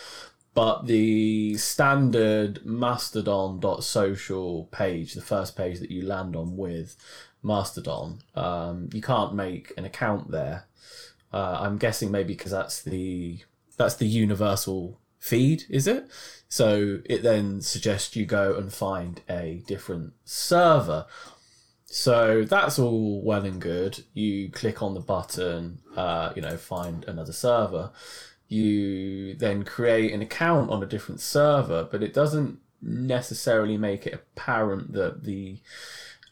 but 0.55 0.87
the 0.87 1.57
standard 1.59 2.64
mastodon.social 2.64 4.64
page, 4.72 5.14
the 5.14 5.20
first 5.22 5.57
page 5.57 5.81
that 5.81 5.90
you 5.90 6.05
land 6.07 6.35
on 6.37 6.57
with 6.57 6.96
Mastodon, 7.42 8.20
um, 8.35 8.88
you 8.92 9.03
can't 9.03 9.35
make 9.35 9.72
an 9.77 9.85
account 9.85 10.31
there. 10.31 10.64
Uh, 11.33 11.59
I'm 11.61 11.77
guessing 11.77 12.11
maybe 12.11 12.35
because 12.35 12.53
that's 12.53 12.83
the 12.83 13.40
that's 13.77 13.97
the 13.97 14.07
universal 14.07 15.01
feed, 15.19 15.65
is 15.69 15.87
it? 15.87 16.09
So 16.49 17.01
it 17.05 17.23
then 17.23 17.61
suggests 17.61 18.17
you 18.17 18.25
go 18.25 18.55
and 18.57 18.73
find 18.73 19.21
a 19.29 19.62
different 19.67 20.12
server. 20.25 21.07
So 21.87 22.45
that's 22.45 22.79
all 22.79 23.23
well 23.23 23.45
and 23.45 23.61
good. 23.61 24.05
You 24.12 24.51
click 24.51 24.83
on 24.83 24.95
the 24.95 25.01
button, 25.01 25.79
uh, 25.97 26.33
you 26.35 26.43
know, 26.43 26.57
find 26.57 27.05
another 27.05 27.33
server. 27.33 27.91
You 28.49 29.35
then 29.35 29.65
create 29.65 30.12
an 30.12 30.23
account 30.23 30.71
on 30.71 30.83
a 30.83 30.87
different 30.87 31.21
server, 31.21 31.89
but 31.91 32.03
it 32.03 32.15
doesn't 32.15 32.59
necessarily 32.81 33.77
make 33.77 34.07
it 34.07 34.15
apparent 34.15 34.93
that 34.93 35.25
the 35.25 35.59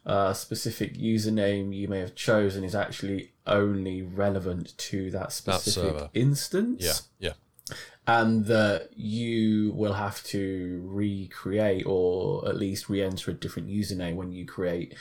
uh, 0.06 0.32
specific 0.34 0.94
username 0.94 1.74
you 1.74 1.88
may 1.88 1.98
have 2.00 2.14
chosen 2.14 2.64
is 2.64 2.74
actually 2.74 3.32
only 3.46 4.02
relevant 4.02 4.76
to 4.76 5.10
that 5.10 5.32
specific 5.32 5.92
server. 5.92 6.10
instance 6.14 7.08
Yeah, 7.18 7.30
yeah. 7.68 7.74
and 8.06 8.44
that 8.46 8.90
you 8.96 9.72
will 9.74 9.94
have 9.94 10.22
to 10.24 10.82
recreate 10.84 11.84
or 11.86 12.46
at 12.48 12.56
least 12.56 12.88
re-enter 12.90 13.30
a 13.30 13.34
different 13.34 13.68
username 13.68 14.16
when 14.16 14.32
you 14.32 14.44
create 14.44 14.94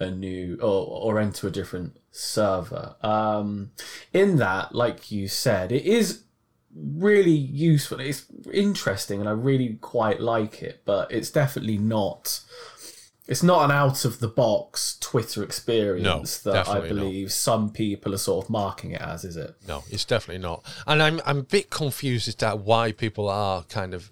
a 0.00 0.10
new 0.10 0.58
or, 0.60 1.14
or 1.14 1.20
enter 1.20 1.46
a 1.46 1.50
different 1.50 1.96
server 2.10 2.96
um, 3.02 3.70
in 4.12 4.36
that 4.36 4.74
like 4.74 5.12
you 5.12 5.28
said 5.28 5.70
it 5.70 5.84
is 5.84 6.22
really 6.74 7.30
useful 7.30 7.98
it's 7.98 8.26
interesting 8.52 9.20
and 9.20 9.28
i 9.28 9.32
really 9.32 9.78
quite 9.80 10.20
like 10.20 10.62
it 10.62 10.82
but 10.84 11.10
it's 11.10 11.30
definitely 11.30 11.78
not 11.78 12.40
it's 13.28 13.42
not 13.42 13.64
an 13.66 13.70
out 13.70 14.04
of 14.06 14.20
the 14.20 14.26
box 14.28 14.96
Twitter 15.00 15.42
experience 15.44 16.44
No, 16.44 16.50
that 16.52 16.66
I 16.66 16.74
definitely 16.74 16.88
not. 16.88 17.02
believe 17.04 17.32
some 17.32 17.70
people 17.70 18.14
are 18.14 18.18
sort 18.18 18.46
of 18.46 18.50
marking 18.50 18.92
it 18.92 19.02
as, 19.02 19.22
is 19.24 19.36
it? 19.36 19.54
No, 19.68 19.84
it's 19.90 20.06
definitely 20.06 20.42
not. 20.42 20.64
And 20.86 21.02
I'm 21.02 21.20
I'm 21.26 21.38
a 21.38 21.42
bit 21.42 21.68
confused 21.70 22.26
as 22.26 22.34
to 22.36 22.50
why 22.56 22.90
people 22.92 23.28
are 23.28 23.62
kind 23.64 23.92
of 23.92 24.10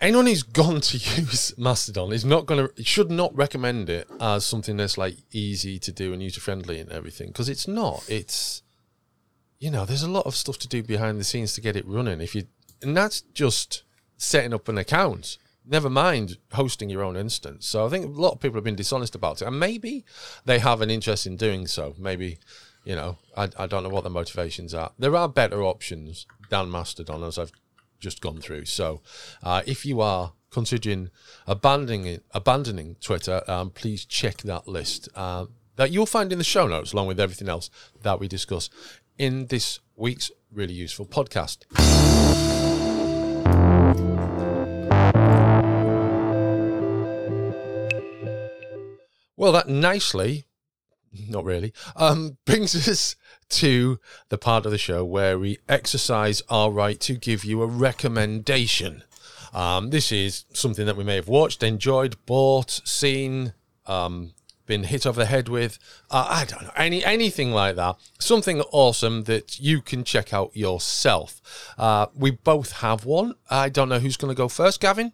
anyone 0.00 0.26
who's 0.26 0.42
gone 0.42 0.80
to 0.80 0.96
use 1.20 1.56
Mastodon 1.56 2.12
is 2.12 2.24
not 2.24 2.44
going 2.46 2.68
to 2.68 2.82
should 2.84 3.10
not 3.10 3.34
recommend 3.36 3.88
it 3.88 4.08
as 4.20 4.44
something 4.44 4.76
that's 4.76 4.98
like 4.98 5.16
easy 5.30 5.78
to 5.78 5.92
do 5.92 6.12
and 6.12 6.20
user 6.20 6.40
friendly 6.40 6.80
and 6.80 6.90
everything 6.90 7.28
because 7.28 7.48
it's 7.48 7.68
not. 7.68 8.04
It's 8.08 8.62
you 9.60 9.70
know, 9.70 9.84
there's 9.86 10.02
a 10.02 10.10
lot 10.10 10.26
of 10.26 10.34
stuff 10.34 10.58
to 10.58 10.66
do 10.66 10.82
behind 10.82 11.20
the 11.20 11.24
scenes 11.24 11.54
to 11.54 11.60
get 11.60 11.76
it 11.76 11.86
running. 11.86 12.20
If 12.20 12.34
you 12.34 12.48
and 12.82 12.96
that's 12.96 13.20
just 13.32 13.84
setting 14.16 14.52
up 14.52 14.68
an 14.68 14.76
account. 14.76 15.38
Never 15.64 15.88
mind 15.88 16.38
hosting 16.52 16.90
your 16.90 17.02
own 17.02 17.16
instance. 17.16 17.66
So 17.66 17.86
I 17.86 17.88
think 17.88 18.04
a 18.04 18.20
lot 18.20 18.32
of 18.32 18.40
people 18.40 18.56
have 18.56 18.64
been 18.64 18.74
dishonest 18.74 19.14
about 19.14 19.42
it, 19.42 19.46
and 19.46 19.58
maybe 19.58 20.04
they 20.44 20.58
have 20.58 20.80
an 20.80 20.90
interest 20.90 21.26
in 21.26 21.36
doing 21.36 21.66
so. 21.66 21.94
Maybe, 21.98 22.38
you 22.84 22.96
know, 22.96 23.18
I, 23.36 23.48
I 23.56 23.66
don't 23.66 23.82
know 23.84 23.88
what 23.88 24.04
the 24.04 24.10
motivations 24.10 24.74
are. 24.74 24.92
There 24.98 25.14
are 25.14 25.28
better 25.28 25.62
options 25.62 26.26
than 26.50 26.70
Mastodon, 26.70 27.22
as 27.22 27.38
I've 27.38 27.52
just 28.00 28.20
gone 28.20 28.40
through. 28.40 28.64
So 28.64 29.02
uh, 29.42 29.62
if 29.66 29.86
you 29.86 30.00
are 30.00 30.32
considering 30.50 31.10
abandoning 31.46 32.20
abandoning 32.32 32.96
Twitter, 33.00 33.42
um, 33.48 33.70
please 33.70 34.04
check 34.04 34.38
that 34.38 34.68
list 34.68 35.08
uh, 35.14 35.46
that 35.76 35.90
you'll 35.90 36.06
find 36.06 36.32
in 36.32 36.38
the 36.38 36.44
show 36.44 36.66
notes, 36.66 36.92
along 36.92 37.06
with 37.06 37.20
everything 37.20 37.48
else 37.48 37.70
that 38.02 38.20
we 38.20 38.28
discuss 38.28 38.68
in 39.16 39.46
this 39.46 39.78
week's 39.96 40.30
really 40.52 40.74
useful 40.74 41.06
podcast. 41.06 41.58
Well, 49.52 49.62
that 49.62 49.70
nicely, 49.70 50.46
not 51.28 51.44
really, 51.44 51.74
um, 51.94 52.38
brings 52.46 52.88
us 52.88 53.16
to 53.50 54.00
the 54.30 54.38
part 54.38 54.64
of 54.64 54.72
the 54.72 54.78
show 54.78 55.04
where 55.04 55.38
we 55.38 55.58
exercise 55.68 56.42
our 56.48 56.70
right 56.70 56.98
to 57.00 57.12
give 57.16 57.44
you 57.44 57.60
a 57.60 57.66
recommendation. 57.66 59.02
Um, 59.52 59.90
this 59.90 60.10
is 60.10 60.46
something 60.54 60.86
that 60.86 60.96
we 60.96 61.04
may 61.04 61.16
have 61.16 61.28
watched, 61.28 61.62
enjoyed, 61.62 62.16
bought, 62.24 62.80
seen, 62.86 63.52
um, 63.84 64.32
been 64.64 64.84
hit 64.84 65.04
over 65.06 65.20
the 65.20 65.26
head 65.26 65.50
with. 65.50 65.78
Uh, 66.10 66.26
I 66.30 66.44
don't 66.46 66.62
know 66.62 66.72
any 66.74 67.04
anything 67.04 67.52
like 67.52 67.76
that. 67.76 67.96
Something 68.18 68.62
awesome 68.72 69.24
that 69.24 69.60
you 69.60 69.82
can 69.82 70.02
check 70.02 70.32
out 70.32 70.56
yourself. 70.56 71.42
Uh, 71.76 72.06
we 72.14 72.30
both 72.30 72.72
have 72.78 73.04
one. 73.04 73.34
I 73.50 73.68
don't 73.68 73.90
know 73.90 73.98
who's 73.98 74.16
going 74.16 74.34
to 74.34 74.34
go 74.34 74.48
first, 74.48 74.80
Gavin. 74.80 75.12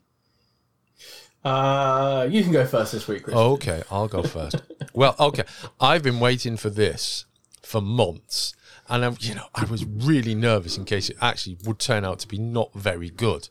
Uh, 1.48 2.24
you 2.24 2.42
can 2.42 2.52
go 2.52 2.66
first 2.66 2.92
this 2.92 3.08
week, 3.08 3.22
Chris. 3.24 3.36
Okay, 3.36 3.82
I'll 3.90 4.08
go 4.08 4.22
first. 4.22 4.56
well, 4.92 5.16
okay, 5.18 5.44
I've 5.80 6.02
been 6.02 6.20
waiting 6.20 6.56
for 6.56 6.68
this 6.68 7.24
for 7.62 7.80
months, 7.80 8.54
and 8.88 9.04
I'm, 9.04 9.16
you 9.20 9.34
know, 9.34 9.46
I 9.54 9.64
was 9.64 9.84
really 9.84 10.34
nervous 10.34 10.76
in 10.76 10.84
case 10.84 11.08
it 11.08 11.16
actually 11.20 11.56
would 11.64 11.78
turn 11.78 12.04
out 12.04 12.18
to 12.20 12.28
be 12.28 12.38
not 12.38 12.72
very 12.74 13.08
good. 13.08 13.48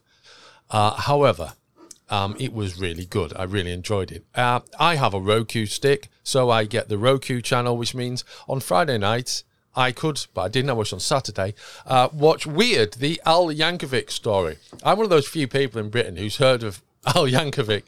Uh, 0.69 0.91
however, 0.91 1.53
um, 2.09 2.35
it 2.39 2.53
was 2.53 2.79
really 2.79 3.05
good. 3.05 3.33
I 3.35 3.43
really 3.43 3.71
enjoyed 3.71 4.11
it. 4.11 4.25
Uh, 4.35 4.59
I 4.79 4.95
have 4.95 5.13
a 5.13 5.19
Roku 5.19 5.65
stick, 5.65 6.09
so 6.23 6.49
I 6.49 6.65
get 6.65 6.89
the 6.89 6.97
Roku 6.97 7.41
channel, 7.41 7.77
which 7.77 7.95
means 7.95 8.23
on 8.47 8.59
Friday 8.59 8.97
nights 8.97 9.43
I 9.75 9.91
could, 9.91 10.25
but 10.33 10.41
I 10.41 10.47
didn't. 10.49 10.69
I 10.69 10.73
watched 10.73 10.93
on 10.93 10.99
Saturday. 10.99 11.53
Uh, 11.85 12.09
watch 12.11 12.47
Weird, 12.47 12.93
the 12.93 13.21
Al 13.25 13.47
Yankovic 13.47 14.09
story. 14.09 14.57
I'm 14.83 14.97
one 14.97 15.05
of 15.05 15.09
those 15.09 15.27
few 15.27 15.47
people 15.47 15.79
in 15.79 15.89
Britain 15.89 16.17
who's 16.17 16.37
heard 16.37 16.63
of 16.63 16.81
Al 17.15 17.25
Yankovic, 17.25 17.83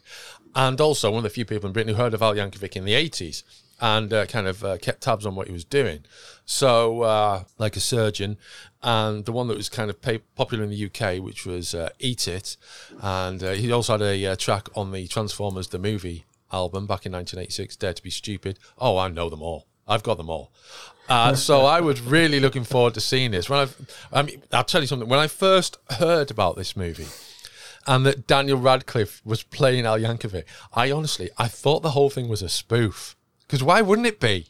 and 0.55 0.79
also 0.79 1.11
one 1.11 1.19
of 1.19 1.23
the 1.23 1.29
few 1.29 1.45
people 1.45 1.67
in 1.67 1.73
Britain 1.73 1.93
who 1.93 2.01
heard 2.01 2.13
of 2.13 2.21
Al 2.21 2.35
Yankovic 2.35 2.75
in 2.75 2.85
the 2.85 2.93
80s 2.93 3.43
and 3.81 4.11
uh, 4.11 4.25
kind 4.25 4.47
of 4.47 4.63
uh, 4.63 4.77
kept 4.77 5.01
tabs 5.01 5.25
on 5.25 5.35
what 5.35 5.47
he 5.47 5.53
was 5.53 5.63
doing. 5.63 6.03
So, 6.45 7.01
uh, 7.03 7.43
like 7.57 7.75
a 7.75 7.79
surgeon, 7.79 8.37
and 8.81 9.25
the 9.25 9.31
one 9.31 9.47
that 9.47 9.57
was 9.57 9.69
kind 9.69 9.89
of 9.89 10.01
popular 10.35 10.63
in 10.63 10.69
the 10.69 10.85
UK, 10.85 11.23
which 11.23 11.45
was 11.45 11.73
uh, 11.73 11.89
Eat 11.99 12.27
It, 12.27 12.57
and 13.01 13.41
uh, 13.43 13.51
he 13.51 13.71
also 13.71 13.93
had 13.93 14.01
a 14.01 14.25
uh, 14.27 14.35
track 14.35 14.67
on 14.75 14.91
the 14.91 15.07
Transformers 15.07 15.67
the 15.67 15.79
movie 15.79 16.25
album 16.51 16.87
back 16.87 17.05
in 17.05 17.11
1986, 17.11 17.75
Dare 17.75 17.93
to 17.93 18.03
Be 18.03 18.09
Stupid. 18.09 18.57
Oh, 18.77 18.97
I 18.97 19.09
know 19.09 19.29
them 19.29 19.41
all. 19.41 19.67
I've 19.87 20.03
got 20.03 20.17
them 20.17 20.29
all. 20.29 20.51
So 21.35 21.65
I 21.65 21.81
was 21.81 22.01
really 22.01 22.39
looking 22.39 22.63
forward 22.63 22.93
to 22.93 23.01
seeing 23.01 23.31
this. 23.31 23.49
When 23.49 23.59
I, 23.59 23.67
I 24.11 24.21
mean, 24.21 24.43
I'll 24.51 24.63
tell 24.63 24.81
you 24.81 24.87
something. 24.87 25.09
When 25.09 25.19
I 25.19 25.25
first 25.25 25.77
heard 25.91 26.29
about 26.29 26.55
this 26.55 26.77
movie, 26.77 27.07
and 27.87 28.05
that 28.05 28.27
Daniel 28.27 28.57
Radcliffe 28.57 29.21
was 29.25 29.43
playing 29.43 29.85
Al 29.85 29.99
Yankovic, 29.99 30.43
I 30.73 30.91
honestly, 30.91 31.29
I 31.37 31.47
thought 31.47 31.81
the 31.81 31.91
whole 31.91 32.09
thing 32.09 32.27
was 32.27 32.41
a 32.41 32.49
spoof. 32.49 33.15
Because 33.41 33.63
why 33.63 33.81
wouldn't 33.81 34.07
it 34.07 34.19
be? 34.19 34.47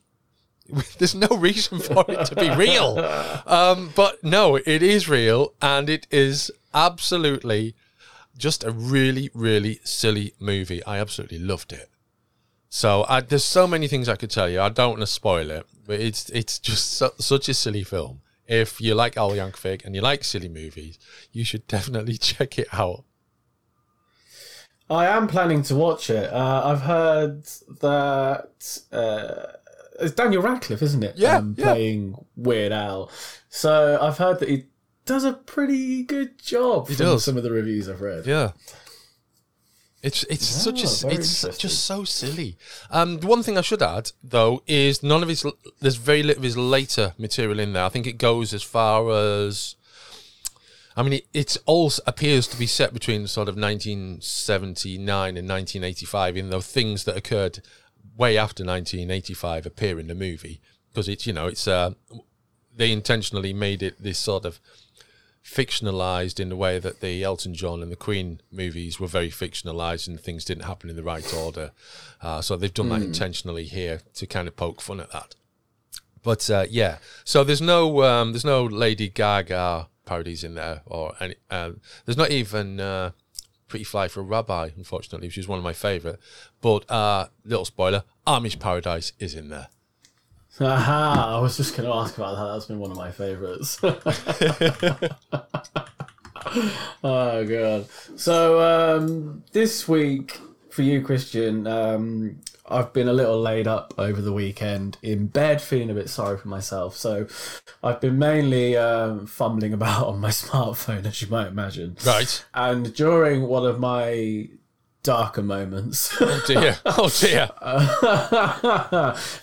There's 0.97 1.15
no 1.15 1.27
reason 1.29 1.79
for 1.79 2.05
it 2.07 2.25
to 2.25 2.35
be 2.35 2.49
real. 2.51 2.97
Um, 3.45 3.91
but 3.95 4.23
no, 4.23 4.57
it 4.57 4.83
is 4.83 5.09
real, 5.09 5.53
and 5.59 5.89
it 5.89 6.05
is 6.11 6.51
absolutely 6.73 7.73
just 8.37 8.63
a 8.63 8.71
really, 8.71 9.31
really 9.33 9.79
silly 9.83 10.33
movie. 10.39 10.83
I 10.85 10.99
absolutely 10.99 11.39
loved 11.39 11.73
it. 11.73 11.89
So 12.69 13.05
I, 13.09 13.21
there's 13.21 13.43
so 13.43 13.65
many 13.67 13.87
things 13.87 14.07
I 14.07 14.15
could 14.15 14.29
tell 14.29 14.47
you. 14.47 14.61
I 14.61 14.69
don't 14.69 14.91
want 14.91 15.01
to 15.01 15.07
spoil 15.07 15.49
it, 15.49 15.65
but 15.87 15.99
it's 15.99 16.29
it's 16.29 16.59
just 16.59 16.91
su- 16.91 17.11
such 17.17 17.49
a 17.49 17.53
silly 17.55 17.83
film. 17.83 18.21
If 18.47 18.79
you 18.79 18.93
like 18.93 19.17
Al 19.17 19.31
Yankovic 19.31 19.83
and 19.85 19.95
you 19.95 20.01
like 20.01 20.23
silly 20.23 20.49
movies, 20.49 20.99
you 21.31 21.43
should 21.43 21.67
definitely 21.67 22.17
check 22.29 22.59
it 22.59 22.67
out. 22.71 23.03
I 24.89 25.05
am 25.05 25.27
planning 25.27 25.61
to 25.63 25.75
watch 25.75 26.09
it. 26.09 26.31
Uh, 26.31 26.61
I've 26.65 26.81
heard 26.81 27.45
that 27.81 28.79
uh, 28.91 29.57
it's 30.01 30.13
Daniel 30.15 30.41
Radcliffe, 30.41 30.81
isn't 30.81 31.03
it? 31.03 31.17
Yeah, 31.17 31.37
um, 31.37 31.55
yeah. 31.57 31.73
playing 31.73 32.25
Weird 32.35 32.71
Al. 32.71 33.11
So 33.49 33.99
I've 34.01 34.17
heard 34.17 34.39
that 34.39 34.49
he 34.49 34.65
does 35.05 35.23
a 35.23 35.33
pretty 35.33 36.03
good 36.03 36.39
job. 36.39 36.87
He 36.87 36.95
from 36.95 37.05
does. 37.05 37.23
Some 37.23 37.37
of 37.37 37.43
the 37.43 37.51
reviews 37.51 37.89
I've 37.89 38.01
read. 38.01 38.25
Yeah. 38.25 38.51
It's 40.01 40.23
it's 40.23 40.45
such 40.45 40.81
a 40.81 41.09
it's 41.09 41.57
just 41.57 41.83
so 41.83 42.05
silly. 42.05 42.57
Um, 42.89 43.17
the 43.17 43.27
one 43.27 43.43
thing 43.43 43.57
I 43.57 43.61
should 43.61 43.81
add 43.81 44.13
though 44.23 44.63
is 44.65 45.03
none 45.03 45.21
of 45.21 45.27
his 45.27 45.45
there's 45.81 45.97
very 45.97 46.23
little 46.23 46.39
of 46.39 46.43
his 46.45 46.55
later 46.55 47.13
material 47.17 47.59
in 47.59 47.73
there. 47.73 47.83
I 47.83 47.89
think 47.89 48.07
it 48.07 48.17
goes 48.17 48.53
as 48.53 48.63
far 48.63 49.11
as 49.11 49.75
I 50.99 51.01
mean, 51.01 51.13
it, 51.13 51.27
it 51.33 51.57
all 51.65 51.89
appears 52.05 52.45
to 52.47 52.59
be 52.59 52.67
set 52.67 52.93
between 52.93 53.25
sort 53.27 53.47
of 53.47 53.55
1979 53.55 55.37
and 55.37 55.47
1985 55.47 56.35
in 56.35 56.49
the 56.49 56.61
things 56.61 57.05
that 57.05 57.15
occurred 57.15 57.61
way 58.17 58.37
after 58.37 58.65
1985 58.65 59.65
appear 59.65 59.97
in 59.97 60.07
the 60.07 60.13
movie 60.13 60.59
because 60.89 61.07
it's 61.07 61.25
you 61.25 61.31
know 61.31 61.47
it's 61.47 61.69
uh, 61.69 61.91
they 62.75 62.91
intentionally 62.91 63.53
made 63.53 63.81
it 63.81 64.03
this 64.03 64.19
sort 64.19 64.43
of 64.43 64.59
fictionalized 65.41 66.37
in 66.37 66.49
the 66.49 66.57
way 66.57 66.79
that 66.79 66.99
the 66.99 67.23
Elton 67.23 67.53
John 67.53 67.81
and 67.81 67.89
the 67.89 67.95
Queen 67.95 68.41
movies 68.51 68.99
were 68.99 69.07
very 69.07 69.29
fictionalized 69.29 70.05
and 70.05 70.19
things 70.19 70.43
didn't 70.43 70.65
happen 70.65 70.89
in 70.89 70.97
the 70.97 71.03
right 71.03 71.33
order. 71.33 71.71
Uh, 72.21 72.41
so 72.41 72.57
they've 72.57 72.73
done 72.73 72.89
that 72.89 73.01
intentionally 73.01 73.63
here 73.63 74.01
to 74.15 74.27
kind 74.27 74.49
of 74.49 74.57
poke 74.57 74.81
fun 74.81 74.99
at 74.99 75.13
that. 75.13 75.35
But 76.23 76.49
uh, 76.49 76.65
yeah, 76.69 76.97
so 77.23 77.45
there's 77.45 77.61
no 77.61 78.03
um, 78.03 78.33
there's 78.33 78.43
no 78.43 78.65
Lady 78.65 79.07
Gaga 79.07 79.87
parodies 80.09 80.43
in 80.43 80.55
there, 80.55 80.81
or 80.85 81.13
any. 81.19 81.35
Uh, 81.49 81.71
there's 82.05 82.17
not 82.17 82.31
even 82.31 82.79
uh, 82.79 83.11
Pretty 83.67 83.85
Fly 83.85 84.07
for 84.07 84.21
a 84.21 84.23
Rabbi, 84.23 84.71
unfortunately, 84.75 85.27
which 85.27 85.37
is 85.37 85.47
one 85.47 85.59
of 85.59 85.63
my 85.63 85.73
favourite. 85.73 86.17
But 86.61 86.89
uh, 86.89 87.27
little 87.45 87.65
spoiler: 87.65 88.03
Amish 88.25 88.59
Paradise 88.59 89.13
is 89.19 89.35
in 89.35 89.49
there. 89.49 89.67
Aha! 90.59 91.37
I 91.37 91.39
was 91.39 91.55
just 91.55 91.77
going 91.77 91.87
to 91.87 91.95
ask 91.95 92.17
about 92.17 92.35
that. 92.35 92.51
That's 92.51 92.65
been 92.65 92.79
one 92.79 92.91
of 92.91 92.97
my 92.97 93.11
favourites. 93.11 93.79
oh 97.03 97.45
god. 97.45 97.87
So 98.17 98.59
um, 98.59 99.43
this 99.53 99.87
week 99.87 100.37
for 100.69 100.81
you, 100.81 101.01
Christian, 101.01 101.65
um, 101.67 102.41
I've 102.69 102.93
been 102.93 103.07
a 103.07 103.13
little 103.13 103.39
laid 103.39 103.67
up 103.67 103.93
over 103.97 104.21
the 104.21 104.33
weekend 104.33 104.97
in 105.01 105.27
bed, 105.27 105.61
feeling 105.61 105.89
a 105.89 105.93
bit 105.93 106.09
sorry 106.09 106.37
for 106.37 106.47
myself. 106.47 106.95
So 106.95 107.27
I've 107.83 107.99
been 108.01 108.19
mainly 108.19 108.77
um, 108.77 109.25
fumbling 109.25 109.73
about 109.79 110.07
on 110.07 110.19
my 110.19 110.29
smartphone, 110.29 111.05
as 111.05 111.21
you 111.21 111.27
might 111.27 111.47
imagine. 111.47 111.97
Right. 112.05 112.45
And 112.53 112.93
during 112.93 113.43
one 113.43 113.65
of 113.65 113.79
my 113.79 114.49
darker 115.03 115.41
moments. 115.41 116.15
Oh 116.19 116.43
dear. 116.45 116.77
Oh 116.85 117.09
dear. 117.09 117.49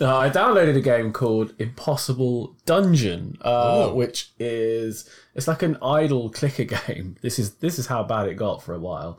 no, 0.01 0.17
I 0.17 0.31
downloaded 0.31 0.77
a 0.77 0.81
game 0.81 1.13
called 1.13 1.55
Impossible 1.59 2.57
Dungeon, 2.67 3.39
uh, 3.41 3.89
which 3.91 4.31
is 4.39 5.09
it's 5.35 5.49
like 5.49 5.63
an 5.63 5.77
idle 5.83 6.31
clicker 6.31 6.65
game. 6.87 7.17
This 7.23 7.39
is 7.39 7.55
this 7.57 7.79
is 7.79 7.87
how 7.87 8.03
bad 8.03 8.29
it 8.29 8.35
got 8.35 8.63
for 8.63 8.75
a 8.75 8.79
while. 8.79 9.19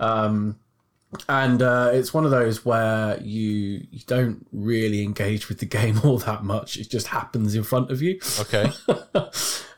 Um, 0.00 0.58
and 1.28 1.62
uh, 1.62 1.90
it's 1.92 2.12
one 2.12 2.24
of 2.24 2.30
those 2.30 2.64
where 2.64 3.18
you 3.20 3.86
you 3.90 4.00
don't 4.06 4.46
really 4.52 5.02
engage 5.02 5.48
with 5.48 5.58
the 5.58 5.66
game 5.78 6.00
all 6.04 6.18
that 6.18 6.44
much. 6.44 6.76
It 6.76 6.90
just 6.90 7.08
happens 7.08 7.54
in 7.54 7.62
front 7.62 7.90
of 7.90 8.02
you. 8.02 8.20
Okay. 8.40 8.70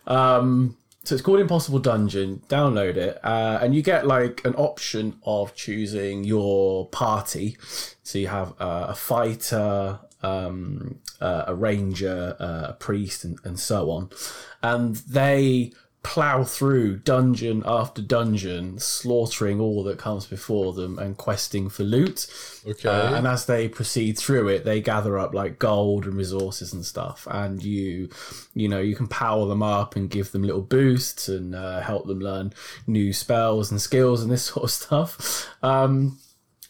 Um, 0.08 0.76
so 1.04 1.14
it's 1.14 1.22
called 1.22 1.40
Impossible 1.40 1.78
Dungeon. 1.78 2.42
Download 2.48 2.96
it, 2.96 3.20
uh, 3.24 3.60
and 3.62 3.74
you 3.74 3.82
get 3.82 4.06
like 4.06 4.44
an 4.44 4.54
option 4.56 5.18
of 5.24 5.54
choosing 5.54 6.24
your 6.24 6.88
party. 6.88 7.56
So 8.02 8.18
you 8.18 8.26
have 8.26 8.54
uh, 8.60 8.86
a 8.88 8.94
fighter, 8.94 10.00
um, 10.22 10.98
uh, 11.20 11.44
a 11.46 11.54
ranger, 11.54 12.36
uh, 12.40 12.66
a 12.70 12.72
priest, 12.72 13.24
and, 13.24 13.38
and 13.44 13.60
so 13.60 13.90
on, 13.90 14.10
and 14.62 14.96
they 14.96 15.72
plow 16.08 16.42
through 16.42 16.96
dungeon 16.96 17.62
after 17.66 18.00
dungeon, 18.00 18.78
slaughtering 18.78 19.60
all 19.60 19.84
that 19.84 19.98
comes 19.98 20.24
before 20.24 20.72
them 20.72 20.98
and 20.98 21.18
questing 21.18 21.68
for 21.68 21.82
loot. 21.82 22.26
Okay. 22.66 22.88
Uh, 22.88 23.14
and 23.14 23.26
as 23.26 23.44
they 23.44 23.68
proceed 23.68 24.16
through 24.16 24.48
it, 24.48 24.64
they 24.64 24.80
gather 24.80 25.18
up 25.18 25.34
like 25.34 25.58
gold 25.58 26.06
and 26.06 26.14
resources 26.14 26.72
and 26.72 26.82
stuff. 26.82 27.28
And 27.30 27.62
you, 27.62 28.08
you 28.54 28.70
know, 28.70 28.80
you 28.80 28.96
can 28.96 29.06
power 29.06 29.46
them 29.46 29.62
up 29.62 29.96
and 29.96 30.08
give 30.08 30.32
them 30.32 30.44
little 30.44 30.62
boosts 30.62 31.28
and 31.28 31.54
uh, 31.54 31.82
help 31.82 32.06
them 32.06 32.20
learn 32.20 32.54
new 32.86 33.12
spells 33.12 33.70
and 33.70 33.78
skills 33.78 34.22
and 34.22 34.32
this 34.32 34.44
sort 34.46 34.64
of 34.64 34.70
stuff. 34.70 35.46
Um, 35.62 36.18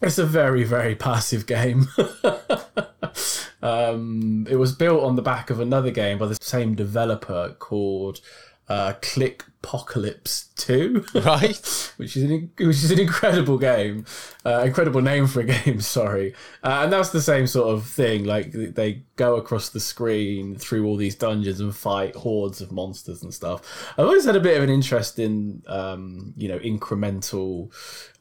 it's 0.03 0.19
a 0.19 0.27
very, 0.27 0.65
very 0.65 0.97
passive 0.97 1.47
game. 1.47 1.87
um, 3.63 4.49
it 4.51 4.57
was 4.57 4.73
built 4.73 5.05
on 5.05 5.15
the 5.15 5.23
back 5.23 5.51
of 5.51 5.61
another 5.61 5.93
game 5.93 6.19
by 6.19 6.27
the 6.27 6.39
same 6.41 6.75
developer 6.75 7.55
called 7.61 8.21
uh, 8.69 8.95
Click 9.01 9.45
Apocalypse 9.63 10.49
2. 10.57 11.05
right. 11.15 11.93
which 11.97 12.17
is 12.17 12.23
an 12.23 12.51
which 12.59 12.77
is 12.77 12.91
an 12.91 12.99
incredible 12.99 13.59
game, 13.59 14.05
uh, 14.47 14.63
incredible 14.65 15.03
name 15.03 15.27
for 15.27 15.41
a 15.41 15.45
game. 15.65 15.81
Sorry, 15.81 16.35
uh, 16.63 16.81
and 16.85 16.93
that's 16.93 17.11
the 17.11 17.21
same 17.21 17.47
sort 17.47 17.75
of 17.75 17.87
thing. 17.87 18.25
Like 18.25 18.53
they 18.53 19.03
go 19.17 19.37
across 19.37 19.69
the 19.69 19.81
screen 19.81 20.57
through 20.57 20.87
all 20.87 20.97
these 20.97 21.15
dungeons 21.15 21.61
and 21.61 21.75
fight 21.75 22.15
hordes 22.15 22.61
of 22.61 22.73
monsters 22.73 23.23
and 23.23 23.35
stuff. 23.35 23.93
I've 23.99 24.07
always 24.07 24.25
had 24.25 24.37
a 24.37 24.41
bit 24.41 24.57
of 24.57 24.63
an 24.63 24.71
interest 24.71 25.19
in 25.19 25.63
um, 25.67 26.35
you 26.37 26.49
know 26.49 26.59
incremental 26.61 27.73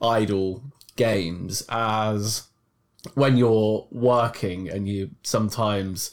idle 0.02 0.64
games 0.96 1.64
as 1.70 2.48
when 3.14 3.38
you're 3.38 3.88
working 3.92 4.70
and 4.70 4.88
you 4.88 5.12
sometimes 5.24 6.12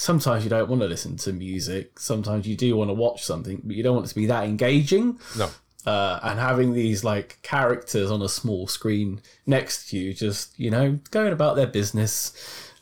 sometimes 0.00 0.44
you 0.44 0.50
don't 0.50 0.68
want 0.68 0.80
to 0.80 0.86
listen 0.88 1.16
to 1.16 1.32
music 1.32 1.98
sometimes 1.98 2.46
you 2.46 2.56
do 2.56 2.76
want 2.76 2.88
to 2.88 2.94
watch 2.94 3.24
something 3.24 3.60
but 3.64 3.74
you 3.76 3.82
don't 3.82 3.94
want 3.96 4.06
it 4.06 4.08
to 4.08 4.14
be 4.14 4.26
that 4.26 4.44
engaging 4.44 5.18
No. 5.36 5.50
uh, 5.86 6.20
and 6.22 6.38
having 6.38 6.72
these 6.72 7.02
like 7.02 7.38
characters 7.42 8.10
on 8.10 8.22
a 8.22 8.28
small 8.28 8.66
screen 8.68 9.20
next 9.46 9.88
to 9.90 9.96
you, 9.98 10.14
just 10.14 10.58
you 10.58 10.70
know, 10.70 10.98
going 11.10 11.32
about 11.32 11.56
their 11.56 11.66
business, 11.66 12.32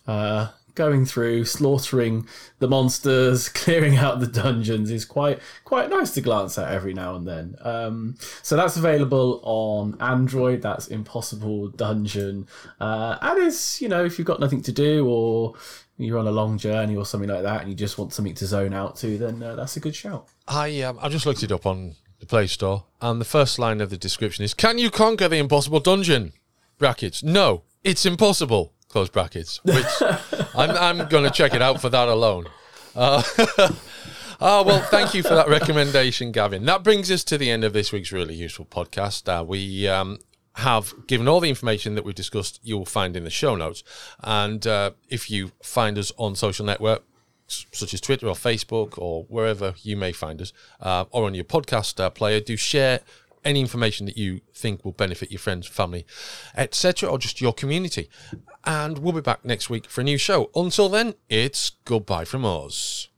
uh, 0.06 0.48
going 0.74 1.06
through, 1.06 1.42
slaughtering 1.44 2.26
the 2.58 2.68
monsters, 2.68 3.48
clearing 3.62 3.96
out 3.96 4.20
the 4.20 4.26
dungeons 4.26 4.90
is 4.90 5.04
quite 5.06 5.38
quite 5.64 5.88
nice 5.88 6.10
to 6.14 6.20
glance 6.20 6.58
at 6.58 6.70
every 6.72 6.92
now 6.92 7.14
and 7.14 7.26
then. 7.26 7.54
Um, 7.62 8.16
so 8.42 8.56
that's 8.56 8.76
available 8.76 9.40
on 9.42 9.96
Android. 10.00 10.60
That's 10.62 10.88
Impossible 10.88 11.68
Dungeon, 11.68 12.46
uh, 12.80 13.16
and 13.22 13.38
it's 13.46 13.80
you 13.80 13.88
know 13.88 14.04
if 14.04 14.18
you've 14.18 14.26
got 14.26 14.40
nothing 14.40 14.60
to 14.62 14.72
do 14.72 15.06
or 15.08 15.54
you're 15.98 16.18
on 16.18 16.26
a 16.26 16.32
long 16.32 16.58
journey 16.58 16.96
or 16.96 17.06
something 17.06 17.30
like 17.30 17.42
that, 17.42 17.62
and 17.62 17.70
you 17.70 17.74
just 17.74 17.98
want 17.98 18.12
something 18.12 18.34
to 18.34 18.46
zone 18.46 18.74
out 18.74 18.96
to, 18.96 19.16
then 19.18 19.42
uh, 19.42 19.54
that's 19.56 19.76
a 19.76 19.80
good 19.80 19.94
shout. 19.94 20.28
I 20.46 20.82
um, 20.82 20.98
I 21.00 21.08
just 21.08 21.26
looked 21.26 21.42
it 21.42 21.52
up 21.52 21.66
on 21.66 21.94
the 22.20 22.26
Play 22.26 22.46
Store, 22.46 22.84
and 23.00 23.20
the 23.20 23.24
first 23.24 23.58
line 23.58 23.80
of 23.80 23.90
the 23.90 23.96
description 23.96 24.44
is: 24.44 24.54
"Can 24.54 24.78
you 24.78 24.90
conquer 24.90 25.28
the 25.28 25.38
impossible 25.38 25.80
dungeon?" 25.80 26.32
Brackets. 26.78 27.22
No, 27.22 27.62
it's 27.82 28.04
impossible. 28.04 28.72
Close 28.88 29.08
brackets. 29.08 29.64
Which 29.64 29.84
I'm 30.54 30.70
I'm 30.70 31.08
going 31.08 31.24
to 31.24 31.30
check 31.30 31.54
it 31.54 31.62
out 31.62 31.80
for 31.80 31.88
that 31.88 32.08
alone. 32.08 32.46
Uh, 32.94 33.22
Oh, 34.38 34.62
well, 34.66 34.80
thank 34.80 35.14
you 35.14 35.22
for 35.22 35.34
that 35.34 35.48
recommendation, 35.48 36.32
Gavin. 36.32 36.64
That 36.66 36.82
brings 36.82 37.10
us 37.10 37.24
to 37.24 37.38
the 37.38 37.50
end 37.50 37.64
of 37.64 37.72
this 37.72 37.92
week's 37.92 38.12
really 38.12 38.34
useful 38.34 38.66
podcast. 38.66 39.28
Uh, 39.28 39.44
we 39.44 39.88
um, 39.88 40.18
have 40.56 40.94
given 41.06 41.28
all 41.28 41.40
the 41.40 41.48
information 41.48 41.94
that 41.94 42.04
we've 42.04 42.14
discussed, 42.14 42.60
you'll 42.62 42.86
find 42.86 43.16
in 43.16 43.24
the 43.24 43.30
show 43.30 43.54
notes. 43.54 43.84
And 44.22 44.66
uh, 44.66 44.92
if 45.08 45.30
you 45.30 45.52
find 45.62 45.98
us 45.98 46.12
on 46.16 46.34
social 46.34 46.64
network, 46.64 47.04
such 47.46 47.94
as 47.94 48.00
Twitter 48.00 48.26
or 48.26 48.34
Facebook 48.34 48.98
or 48.98 49.24
wherever 49.24 49.74
you 49.82 49.96
may 49.96 50.12
find 50.12 50.40
us, 50.40 50.52
uh, 50.80 51.04
or 51.10 51.26
on 51.26 51.34
your 51.34 51.44
podcast 51.44 52.00
uh, 52.00 52.10
player, 52.10 52.40
do 52.40 52.56
share 52.56 53.00
any 53.44 53.60
information 53.60 54.06
that 54.06 54.16
you 54.16 54.40
think 54.54 54.84
will 54.84 54.92
benefit 54.92 55.30
your 55.30 55.38
friends, 55.38 55.66
family, 55.66 56.04
etc., 56.56 57.08
or 57.08 57.18
just 57.18 57.40
your 57.40 57.52
community. 57.52 58.08
And 58.64 58.98
we'll 58.98 59.12
be 59.12 59.20
back 59.20 59.44
next 59.44 59.70
week 59.70 59.86
for 59.86 60.00
a 60.00 60.04
new 60.04 60.18
show. 60.18 60.50
Until 60.56 60.88
then, 60.88 61.14
it's 61.28 61.72
goodbye 61.84 62.24
from 62.24 62.44
us. 62.44 63.08